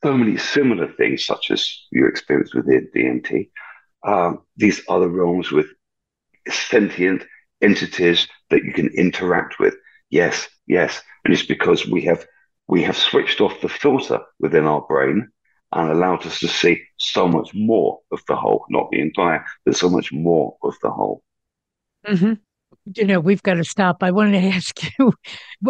[0.02, 3.50] so many similar things, such as you experience with DMT.
[4.04, 5.66] Um, these other realms with
[6.48, 7.24] sentient
[7.62, 9.74] entities that you can interact with.
[10.10, 12.26] Yes, yes, and it's because we have
[12.66, 15.28] we have switched off the filter within our brain
[15.72, 19.76] and allowed us to see so much more of the whole, not the entire, but
[19.76, 21.22] so much more of the whole.
[22.06, 22.34] Mm-hmm.
[22.94, 24.02] You know, we've got to stop.
[24.02, 25.12] I wanted to ask you,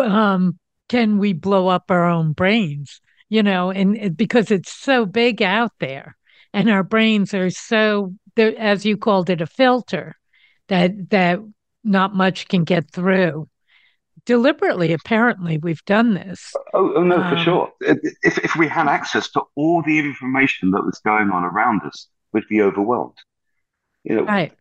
[0.01, 0.59] um,
[0.89, 3.01] can we blow up our own brains?
[3.31, 6.17] You know, and because it's so big out there,
[6.53, 10.17] and our brains are so, as you called it, a filter
[10.69, 11.41] that that
[11.83, 13.49] not much can get through
[14.25, 16.53] deliberately, apparently, we've done this.
[16.73, 17.73] Oh, oh no, um, for sure.
[17.81, 22.09] If, if we had access to all the information that was going on around us,
[22.33, 23.17] we'd be overwhelmed.
[24.05, 24.53] You know, right.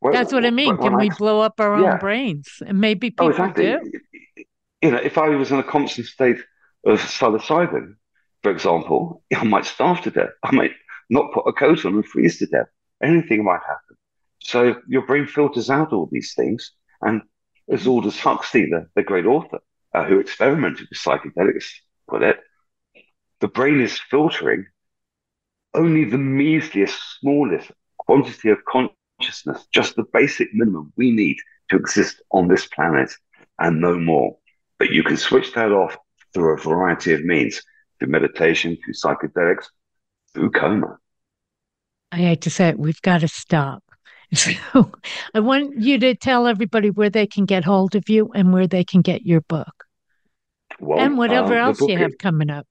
[0.00, 0.76] Well, That's what I mean.
[0.78, 1.92] Can we blow up our yeah.
[1.92, 2.48] own brains?
[2.66, 3.64] And maybe oh, people oh, exactly.
[3.64, 4.44] do.
[4.82, 6.38] You know, if I was in a constant state
[6.84, 7.94] of psilocybin,
[8.42, 10.30] for example, I might starve to death.
[10.42, 10.72] I might
[11.08, 12.66] not put a coat on and freeze to death.
[13.02, 13.96] Anything might happen.
[14.40, 17.22] So your brain filters out all these things, and
[17.70, 19.58] as Aldous Huxley, the, the great author
[19.94, 21.66] uh, who experimented with psychedelics,
[22.08, 22.38] put it,
[23.40, 24.66] the brain is filtering
[25.74, 31.36] only the measliest, smallest quantity of consciousness, just the basic minimum we need
[31.70, 33.10] to exist on this planet
[33.58, 34.36] and no more.
[34.78, 35.96] But you can switch that off
[36.34, 37.62] through a variety of means
[37.98, 39.66] through meditation, through psychedelics,
[40.34, 40.98] through coma.
[42.12, 43.82] I hate to say it, we've got to stop.
[44.34, 44.90] So
[45.34, 48.66] I want you to tell everybody where they can get hold of you and where
[48.66, 49.84] they can get your book.
[50.80, 52.66] Well, and whatever um, else you have coming up.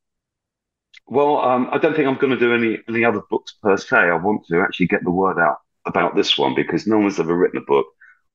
[1.06, 3.96] Well, um, I don't think I'm going to do any any other books per se.
[3.96, 7.38] I want to actually get the word out about this one because no one's ever
[7.38, 7.86] written a book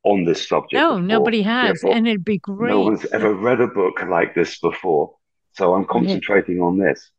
[0.04, 0.74] on this subject.
[0.74, 1.02] No, before.
[1.02, 2.70] nobody has, Therefore, and it'd be great.
[2.70, 5.16] No one's ever read a book like this before,
[5.54, 7.10] so I'm concentrating on this.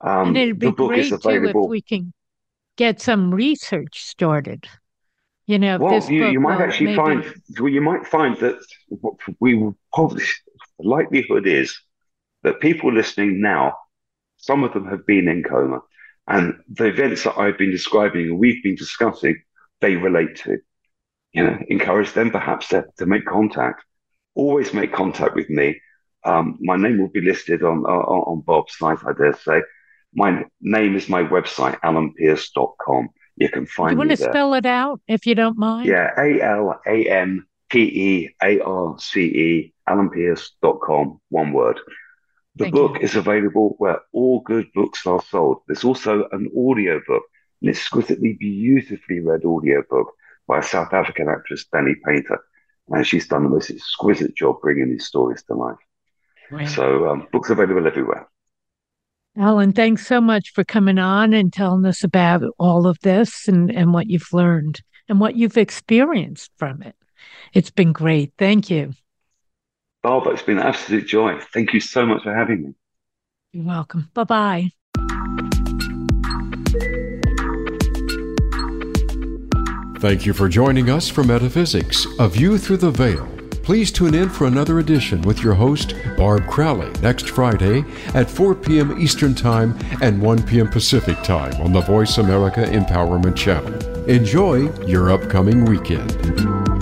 [0.00, 1.18] Um, and it'd be great too
[1.48, 2.12] if we can
[2.78, 4.66] get some research started.
[5.46, 6.96] You know, well, you, you might actually maybe...
[6.96, 8.58] find well, you might find that
[8.88, 10.24] what we will probably
[10.78, 11.78] the likelihood is
[12.44, 13.74] that people listening now,
[14.36, 15.80] some of them have been in coma,
[16.26, 19.42] and the events that I've been describing and we've been discussing,
[19.80, 20.58] they relate to.
[21.32, 23.84] You know, encourage them perhaps to, to make contact.
[24.34, 25.78] Always make contact with me.
[26.24, 29.62] Um, my name will be listed on, on, on Barb's site, I dare say.
[30.14, 33.92] My name is my website, alanpearce.com you can find.
[33.92, 35.86] You want to spell it out if you don't mind?
[35.86, 41.78] Yeah, A L A N P E A R C E, alanpearce.com, one word.
[42.56, 43.02] The Thank book you.
[43.02, 45.62] is available where all good books are sold.
[45.68, 47.22] There's also an audio book,
[47.62, 50.12] an exquisitely beautifully read audio book
[50.48, 52.40] by a South African actress, Danny Painter.
[52.88, 55.76] And she's done the most exquisite job bringing these stories to life.
[56.68, 58.26] So, um, books available everywhere.
[59.38, 63.70] Alan, thanks so much for coming on and telling us about all of this and,
[63.70, 66.96] and what you've learned and what you've experienced from it.
[67.54, 68.32] It's been great.
[68.36, 68.94] Thank you.
[70.02, 71.38] Oh, Barbara, it's been an absolute joy.
[71.54, 72.74] Thank you so much for having me.
[73.52, 74.10] You're welcome.
[74.12, 74.70] Bye bye.
[80.00, 83.37] Thank you for joining us for Metaphysics, A View Through the Veil.
[83.68, 88.54] Please tune in for another edition with your host, Barb Crowley, next Friday at 4
[88.54, 88.98] p.m.
[88.98, 90.70] Eastern Time and 1 p.m.
[90.70, 93.74] Pacific Time on the Voice America Empowerment Channel.
[94.06, 96.77] Enjoy your upcoming weekend.